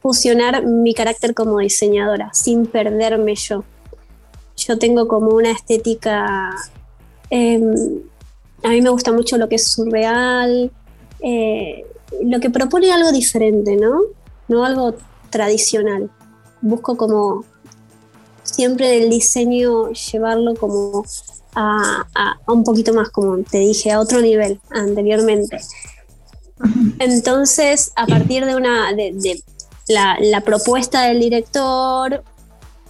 fusionar 0.00 0.66
mi 0.66 0.94
carácter 0.94 1.34
como 1.34 1.58
diseñadora 1.58 2.30
sin 2.32 2.66
perderme 2.66 3.34
yo. 3.34 3.64
Yo 4.56 4.78
tengo 4.78 5.08
como 5.08 5.28
una 5.28 5.50
estética, 5.50 6.50
em, 7.32 7.74
a 8.62 8.68
mí 8.68 8.82
me 8.82 8.90
gusta 8.90 9.12
mucho 9.12 9.38
lo 9.38 9.48
que 9.48 9.56
es 9.56 9.68
surreal, 9.68 10.70
eh, 11.20 11.84
lo 12.22 12.40
que 12.40 12.50
propone 12.50 12.92
algo 12.92 13.10
diferente, 13.10 13.76
¿no? 13.76 14.02
No 14.48 14.64
algo 14.64 14.94
tradicional. 15.30 16.10
Busco 16.60 16.96
como 16.96 17.44
siempre 18.42 18.88
del 18.88 19.10
diseño 19.10 19.90
llevarlo 19.92 20.54
como 20.54 21.04
a, 21.54 22.06
un 22.46 22.64
poquito 22.64 22.92
más, 22.94 23.10
como 23.10 23.38
te 23.38 23.58
dije, 23.58 23.90
a 23.90 24.00
otro 24.00 24.20
nivel 24.20 24.60
anteriormente. 24.70 25.60
Entonces, 26.98 27.92
a 27.96 28.06
partir 28.06 28.46
de 28.46 28.54
una 28.54 28.92
de, 28.92 29.42
la, 29.88 30.40
propuesta 30.44 31.02
del 31.02 31.20
director 31.20 32.22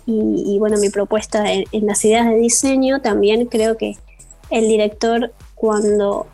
y, 0.07 0.59
bueno, 0.59 0.79
mi 0.79 0.91
propuesta 0.91 1.45
en, 1.51 1.87
las 1.87 2.05
ideas 2.05 2.27
de 2.27 2.37
diseño, 2.37 3.01
también 3.01 3.47
creo 3.47 3.77
que 3.77 3.97
el 4.53 4.69
director 4.69 5.33
cuando 5.55 6.27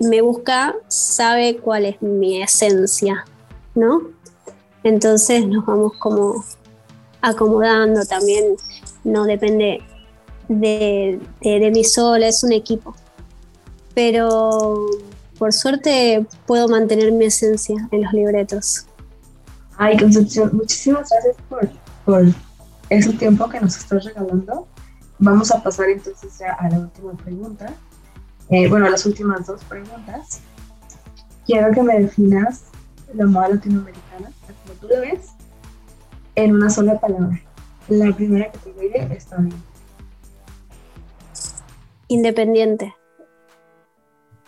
me 0.00 0.20
busca 0.20 0.74
sabe 0.88 1.58
cuál 1.58 1.86
es 1.86 2.02
mi 2.02 2.42
esencia, 2.42 3.24
¿no? 3.74 4.02
Entonces 4.82 5.46
nos 5.46 5.64
vamos 5.64 5.92
como 5.98 6.44
acomodando 7.22 8.04
también, 8.06 8.56
no 9.04 9.24
depende 9.24 9.82
de, 10.48 11.20
de, 11.40 11.70
mí 11.70 11.84
sola, 11.84 12.28
es 12.28 12.42
un 12.42 12.52
equipo. 12.52 12.94
Pero 13.94 14.86
por 15.38 15.52
suerte 15.52 16.26
puedo 16.46 16.66
mantener 16.66 17.12
mi 17.12 17.26
esencia 17.26 17.88
en 17.92 18.02
los 18.02 18.12
libretos. 18.12 18.86
Ay, 19.76 19.96
Concepción, 19.98 20.50
muchísimas 20.52 21.08
gracias 21.10 21.36
por, 21.48 21.70
por 22.04 22.24
ese 22.88 23.12
tiempo 23.12 23.48
que 23.48 23.60
nos 23.60 23.76
estás 23.76 24.04
regalando. 24.04 24.66
Vamos 25.20 25.50
a 25.50 25.62
pasar 25.62 25.90
entonces 25.90 26.38
ya 26.38 26.54
a 26.54 26.70
la 26.70 26.78
última 26.78 27.12
pregunta. 27.12 27.74
Eh, 28.48 28.68
bueno, 28.68 28.88
las 28.88 29.04
últimas 29.04 29.46
dos 29.46 29.62
preguntas. 29.64 30.40
Quiero 31.46 31.70
que 31.72 31.82
me 31.82 32.00
definas 32.00 32.64
la 33.12 33.26
moda 33.26 33.50
latinoamericana, 33.50 34.32
como 34.46 34.80
tú 34.80 34.88
lo 34.88 35.00
ves, 35.00 35.28
en 36.36 36.54
una 36.54 36.70
sola 36.70 36.98
palabra. 36.98 37.38
La 37.88 38.14
primera 38.16 38.50
que 38.50 38.58
te 38.58 38.80
diré 38.80 39.14
está 39.14 39.36
bien. 39.36 39.62
Independiente. 42.08 42.94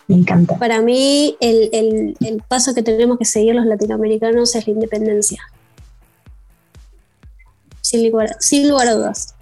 Me 0.09 0.17
encanta. 0.17 0.59
Para 0.59 0.81
mí, 0.81 1.37
el, 1.41 2.43
paso 2.49 2.75
que 2.75 2.83
tenemos 2.83 3.19
que 3.19 3.25
seguir 3.27 3.55
los 3.55 3.67
latinoamericanos 3.67 4.55
es 4.55 4.67
la 4.67 4.73
independencia. 4.73 5.43
Sin 7.83 8.11
lugar, 8.11 8.37
sin 8.41 8.69
lugar 8.71 8.89
a 8.89 8.95
dudas. 8.95 9.35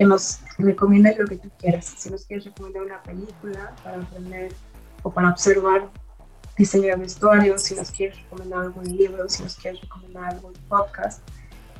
Que 0.00 0.06
nos 0.06 0.40
recomiendas 0.56 1.18
lo 1.18 1.26
que 1.26 1.36
tú 1.36 1.50
quieras. 1.58 1.92
Si 1.98 2.08
nos 2.08 2.24
quieres 2.24 2.46
recomendar 2.46 2.84
una 2.84 3.02
película 3.02 3.76
para 3.84 3.98
aprender 3.98 4.50
o 5.02 5.10
para 5.10 5.28
observar 5.28 5.90
diseño 6.56 6.86
de 6.86 6.96
vestuario, 6.96 7.58
si 7.58 7.74
nos 7.74 7.90
quieres 7.90 8.16
recomendar 8.22 8.60
algún 8.60 8.96
libro, 8.96 9.28
si 9.28 9.42
nos 9.42 9.56
quieres 9.56 9.82
recomendar 9.82 10.24
algún 10.24 10.54
podcast, 10.70 11.20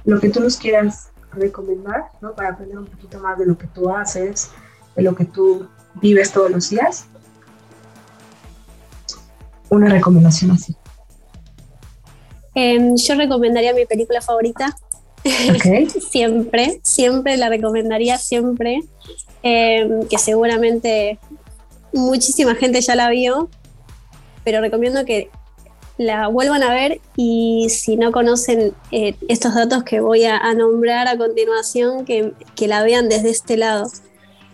lo 0.05 0.21
que 0.21 0.29
tú 0.29 0.41
nos 0.41 0.59
quieras 0.59 1.09
recomendar, 1.33 2.11
¿no? 2.21 2.35
Para 2.35 2.51
aprender 2.51 2.77
un 2.77 2.85
poquito 2.85 3.19
más 3.21 3.39
de 3.39 3.47
lo 3.47 3.57
que 3.57 3.69
tú 3.69 3.89
haces, 3.89 4.51
de 4.97 5.03
lo 5.03 5.15
que 5.15 5.25
tú 5.25 5.67
vives 5.95 6.31
todos 6.31 6.51
los 6.51 6.69
días. 6.69 7.07
Una 9.71 9.89
recomendación 9.89 10.51
así. 10.51 10.77
Em, 12.55 12.97
yo 12.97 13.15
recomendaría 13.15 13.73
mi 13.73 13.87
película 13.87 14.21
favorita. 14.21 14.77
siempre, 16.11 16.81
siempre 16.83 17.37
la 17.37 17.49
recomendaría, 17.49 18.19
siempre. 18.19 18.81
Em, 19.43 20.07
que 20.07 20.19
seguramente 20.19 21.19
muchísima 21.95 22.55
gente 22.55 22.81
ya 22.81 22.95
la 22.95 23.09
vio, 23.09 23.49
pero 24.45 24.61
recomiendo 24.61 25.05
que 25.07 25.31
la 25.97 26.29
vuelvan 26.29 26.63
a 26.63 26.73
ver 26.73 27.01
y 27.17 27.69
si 27.71 27.97
no 27.97 28.13
conocen 28.13 28.75
eh, 28.91 29.15
estos 29.29 29.55
datos 29.55 29.83
que 29.83 30.01
voy 30.01 30.25
a, 30.25 30.53
nombrar 30.55 31.09
a 31.09 31.17
continuación, 31.17 32.05
que, 32.05 32.35
la 32.67 32.83
vean 32.83 33.09
desde 33.09 33.31
este 33.31 33.57
lado. 33.57 33.91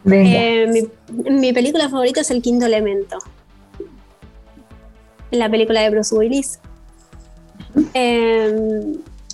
Eh, 0.09 0.88
mi, 1.12 1.52
película 1.52 1.88
favorita 1.88 2.20
es 2.20 2.31
El 2.31 2.42
Quinto 2.42 2.66
Elemento, 2.66 3.18
la 5.33 5.50
película 5.50 5.81
de 5.81 5.90
Bruce 5.90 6.14
Willis. 6.14 6.61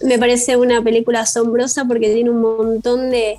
Me 0.05 0.19
parece 0.19 0.57
una 0.57 0.83
película 0.83 1.21
asombrosa 1.21 1.85
porque 1.85 2.13
tiene 2.13 2.31
un 2.31 2.41
montón 2.41 3.11
de, 3.11 3.39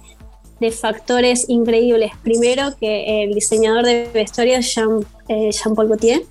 de 0.60 0.72
factores 0.72 1.50
increíbles. 1.50 2.12
Primero, 2.24 2.76
que 2.80 3.24
el 3.24 3.34
diseñador 3.34 3.86
de 3.86 4.10
vestuario 4.14 4.60
Jean, 4.62 5.06
eh, 5.28 5.52
Jean 5.52 5.76
Paul 5.76 5.90
Gaultier 5.90 6.24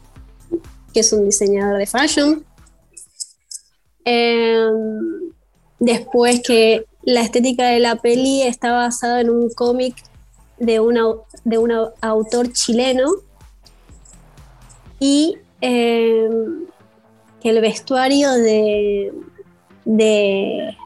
que 0.93 1.01
es 1.01 1.13
un 1.13 1.25
diseñador 1.25 1.79
de 1.79 1.87
fashion. 1.87 2.45
Em, 4.05 5.33
después 5.79 6.41
que 6.43 6.87
la 7.03 7.23
estética 7.23 7.69
de 7.69 7.81
la 7.81 7.97
peli 7.97 8.43
está 8.43 8.73
basada 8.73 9.21
en 9.21 9.31
un 9.31 9.51
cómic 9.51 9.97
de, 10.59 10.81
de 11.45 11.59
un 11.59 11.73
autor 12.01 12.53
chileno 12.53 13.11
y 15.01 15.37
em, 15.61 16.67
que 17.41 17.51
el 17.51 17.61
vestuario 17.61 18.31
de, 18.33 19.13
de 19.85 20.77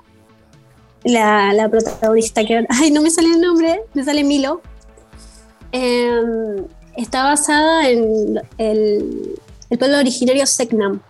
la, 1.04 1.68
protagonista 1.70 2.44
que 2.44 2.66
ay 2.68 2.90
no 2.90 3.02
me 3.02 3.10
sale 3.10 3.28
el 3.28 3.40
nombre 3.40 3.80
me 3.94 4.04
sale 4.04 4.24
Milo 4.24 4.60
em, 5.72 6.64
está 6.96 7.24
basada 7.24 7.88
en 7.88 8.40
el, 8.58 9.38
el 9.70 9.78
pueblo 9.78 9.98
originario 9.98 10.46
Secnam, 10.46 11.00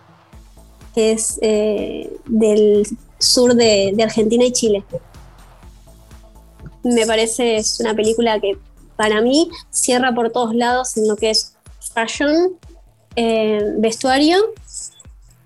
que 0.93 1.11
es 1.11 1.37
eh, 1.41 2.11
del 2.25 2.87
sur 3.19 3.55
de, 3.55 3.95
Argentina 4.01 4.45
y 4.45 4.51
Chile. 4.51 4.83
Me 6.83 7.05
parece 7.05 7.57
es 7.57 7.79
una 7.79 7.93
película 7.93 8.39
que 8.39 8.57
para 8.95 9.21
mí 9.21 9.49
cierra 9.69 10.13
por 10.13 10.31
todos 10.31 10.55
lados 10.55 10.97
en 10.97 11.07
lo 11.07 11.15
que 11.15 11.29
es 11.29 11.55
fashion, 11.93 12.57
eh, 13.15 13.73
vestuario 13.77 14.37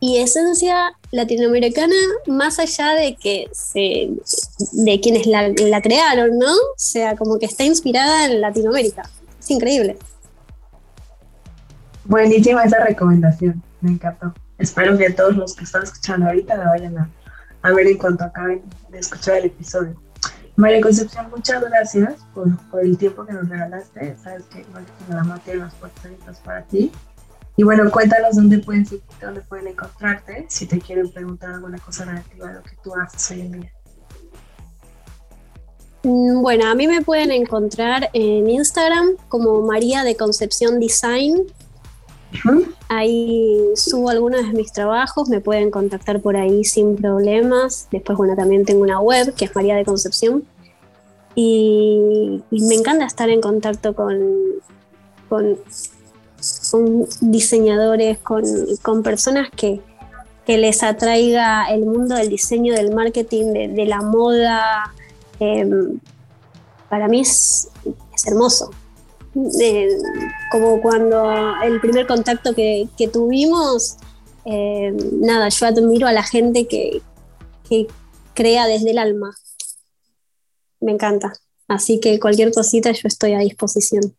y 0.03 0.17
esencia 0.17 0.97
latinoamericana, 1.11 1.95
más 2.25 2.57
allá 2.57 2.95
de 2.95 3.15
que 3.15 3.47
se, 3.53 4.09
de 4.71 4.99
quienes 4.99 5.27
la, 5.27 5.49
la 5.49 5.81
crearon, 5.81 6.39
¿no? 6.39 6.51
O 6.51 6.75
sea, 6.75 7.15
como 7.15 7.37
que 7.37 7.45
está 7.45 7.63
inspirada 7.63 8.25
en 8.25 8.41
Latinoamérica. 8.41 9.03
Es 9.39 9.51
increíble. 9.51 9.97
Buenísima 12.05 12.63
esa 12.63 12.83
recomendación, 12.83 13.61
me 13.81 13.91
encantó. 13.91 14.33
Espero 14.57 14.97
que 14.97 15.11
todos 15.11 15.35
los 15.37 15.55
que 15.55 15.65
están 15.65 15.83
escuchando 15.83 16.25
ahorita 16.25 16.57
la 16.57 16.69
vayan 16.69 16.97
a, 16.97 17.71
ver 17.71 17.85
en 17.85 17.97
cuanto 17.99 18.23
acaben 18.23 18.63
de 18.89 18.97
escuchar 18.97 19.37
el 19.37 19.45
episodio. 19.45 19.95
María 20.55 20.81
Concepción, 20.81 21.29
muchas 21.29 21.61
gracias 21.61 22.25
por, 22.33 22.49
el 22.81 22.97
tiempo 22.97 23.23
que 23.23 23.33
nos 23.33 23.47
regalaste. 23.47 24.17
Sabes 24.23 24.45
que 24.45 24.61
igual 24.61 24.83
que 24.85 25.13
la 25.13 25.37
tiene 25.45 25.59
las 25.59 25.75
puertas 25.75 26.39
para 26.43 26.63
ti. 26.63 26.91
Y 27.57 27.63
bueno, 27.63 27.89
cuéntanos 27.91 28.35
dónde 28.35 28.59
pueden 28.59 28.87
dónde 29.21 29.41
pueden 29.41 29.67
encontrarte, 29.67 30.45
si 30.49 30.65
te 30.65 30.79
quieren 30.79 31.11
preguntar 31.11 31.51
alguna 31.51 31.77
cosa 31.79 32.05
relativa 32.05 32.49
a 32.49 32.53
lo 32.53 32.63
que 32.63 32.71
tú 32.83 32.93
haces 32.95 33.31
hoy 33.31 33.41
en 33.41 33.51
día. 33.51 33.73
Mm, 36.03 36.41
bueno, 36.41 36.67
a 36.67 36.75
mí 36.75 36.87
me 36.87 37.01
pueden 37.01 37.31
encontrar 37.31 38.09
en 38.13 38.49
Instagram 38.49 39.17
como 39.27 39.61
María 39.61 40.03
de 40.03 40.15
Concepción 40.15 40.79
Design 40.79 41.45
Ahí 42.87 43.59
subo 43.75 44.09
algunos 44.09 44.45
de 44.47 44.53
mis 44.53 44.71
trabajos, 44.71 45.29
me 45.29 45.41
pueden 45.41 45.71
contactar 45.71 46.21
por 46.21 46.35
ahí 46.35 46.63
sin 46.63 46.95
problemas. 46.95 47.87
Después, 47.91 48.17
bueno, 48.17 48.35
también 48.35 48.65
tengo 48.65 48.81
una 48.81 48.99
web 48.99 49.33
que 49.35 49.45
es 49.45 49.55
María 49.55 49.75
de 49.75 49.85
Concepción. 49.85 50.43
Y, 51.35 52.41
me 52.51 52.75
encanta 52.75 53.05
estar 53.05 53.29
en 53.29 53.41
contacto 53.41 53.95
con, 53.95 54.19
con, 55.29 55.57
diseñadores, 57.21 58.17
con, 58.19 59.03
personas 59.03 59.49
que, 59.51 59.81
les 60.47 60.83
atraiga 60.83 61.71
el 61.71 61.85
mundo 61.85 62.15
del 62.15 62.27
diseño, 62.27 62.73
del 62.73 62.93
marketing, 62.93 63.53
de, 63.53 63.85
la 63.85 64.01
moda. 64.01 64.93
Em, 65.39 65.97
para 66.89 67.07
mí 67.07 67.21
es 67.21 67.69
hermoso 68.25 68.71
como 70.51 70.81
cuando 70.81 71.31
el 71.63 71.79
primer 71.79 72.05
contacto 72.05 72.53
que, 72.53 72.87
tuvimos, 73.11 73.97
eh, 74.45 74.91
nada, 75.13 75.49
yo 75.49 75.65
admiro 75.67 76.07
a 76.07 76.11
la 76.11 76.23
gente 76.23 76.67
que, 76.67 77.01
crea 78.33 78.65
desde 78.65 78.91
el 78.91 78.97
alma. 78.97 79.33
Me 80.81 80.91
encanta. 80.91 81.33
Así 81.69 81.99
que 82.01 82.19
cualquier 82.19 82.53
cosita 82.53 82.91
yo 82.91 83.07
estoy 83.07 83.33
a 83.33 83.39
disposición. 83.39 84.15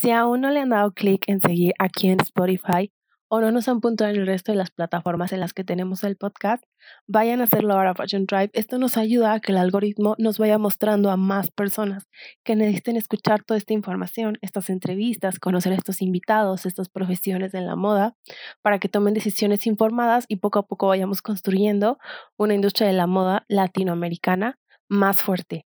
Si 0.00 0.10
aún 0.12 0.40
no 0.40 0.50
le 0.50 0.60
han 0.60 0.70
dado 0.70 0.92
clic 0.92 1.24
en 1.26 1.42
seguir 1.42 1.74
aquí 1.78 2.08
en 2.08 2.20
Spotify 2.22 2.90
o 3.28 3.42
no 3.42 3.52
nos 3.52 3.68
han 3.68 3.82
puntuado 3.82 4.14
en 4.14 4.20
el 4.20 4.26
resto 4.26 4.50
de 4.50 4.56
las 4.56 4.70
plataformas 4.70 5.30
en 5.34 5.40
las 5.40 5.52
que 5.52 5.62
tenemos 5.62 6.04
el 6.04 6.16
podcast, 6.16 6.64
vayan 7.06 7.42
a 7.42 7.44
hacerlo 7.44 7.74
ahora 7.74 7.94
Fashion 7.94 8.24
Drive. 8.24 8.48
Esto 8.54 8.78
nos 8.78 8.96
ayuda 8.96 9.34
a 9.34 9.40
que 9.40 9.52
el 9.52 9.58
algoritmo 9.58 10.14
nos 10.16 10.38
vaya 10.38 10.56
mostrando 10.56 11.10
a 11.10 11.18
más 11.18 11.50
personas 11.50 12.08
que 12.44 12.56
necesiten 12.56 12.96
escuchar 12.96 13.44
toda 13.44 13.58
esta 13.58 13.74
información, 13.74 14.38
estas 14.40 14.70
entrevistas, 14.70 15.38
conocer 15.38 15.74
a 15.74 15.76
estos 15.76 16.00
invitados, 16.00 16.64
estas 16.64 16.88
profesiones 16.88 17.52
en 17.52 17.66
la 17.66 17.76
moda, 17.76 18.16
para 18.62 18.78
que 18.78 18.88
tomen 18.88 19.12
decisiones 19.12 19.66
informadas 19.66 20.24
y 20.28 20.36
poco 20.36 20.60
a 20.60 20.66
poco 20.66 20.86
vayamos 20.86 21.20
construyendo 21.20 21.98
una 22.38 22.54
industria 22.54 22.86
de 22.86 22.94
la 22.94 23.06
moda 23.06 23.44
latinoamericana 23.48 24.58
más 24.88 25.20
fuerte. 25.20 25.66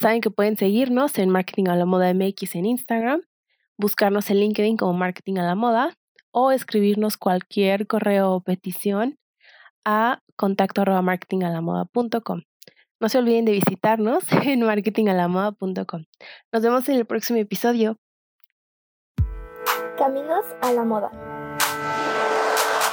Saben 0.00 0.20
que 0.20 0.30
pueden 0.30 0.56
seguirnos 0.56 1.18
en 1.18 1.28
Marketing 1.28 1.66
a 1.66 1.74
la 1.74 1.84
Moda 1.84 2.12
MX 2.14 2.54
en 2.54 2.66
Instagram, 2.66 3.22
buscarnos 3.76 4.30
en 4.30 4.38
LinkedIn 4.38 4.76
como 4.76 4.92
Marketing 4.92 5.38
a 5.38 5.42
la 5.42 5.56
Moda 5.56 5.96
o 6.30 6.52
escribirnos 6.52 7.16
cualquier 7.16 7.88
correo 7.88 8.32
o 8.32 8.40
petición 8.40 9.18
a 9.84 10.20
contacto 10.36 10.84
marketingalamoda.com. 11.02 12.42
No 13.00 13.08
se 13.08 13.18
olviden 13.18 13.44
de 13.44 13.52
visitarnos 13.52 14.22
en 14.44 14.60
marketingalamoda.com. 14.62 16.04
Nos 16.52 16.62
vemos 16.62 16.88
en 16.88 16.96
el 16.96 17.04
próximo 17.04 17.40
episodio. 17.40 17.98
Caminos 19.96 20.46
a 20.62 20.72
la 20.72 20.84
moda. 20.84 21.10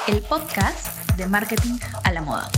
El 0.07 0.21
podcast 0.23 1.11
de 1.17 1.27
marketing 1.27 1.77
a 2.03 2.11
la 2.11 2.21
moda. 2.21 2.49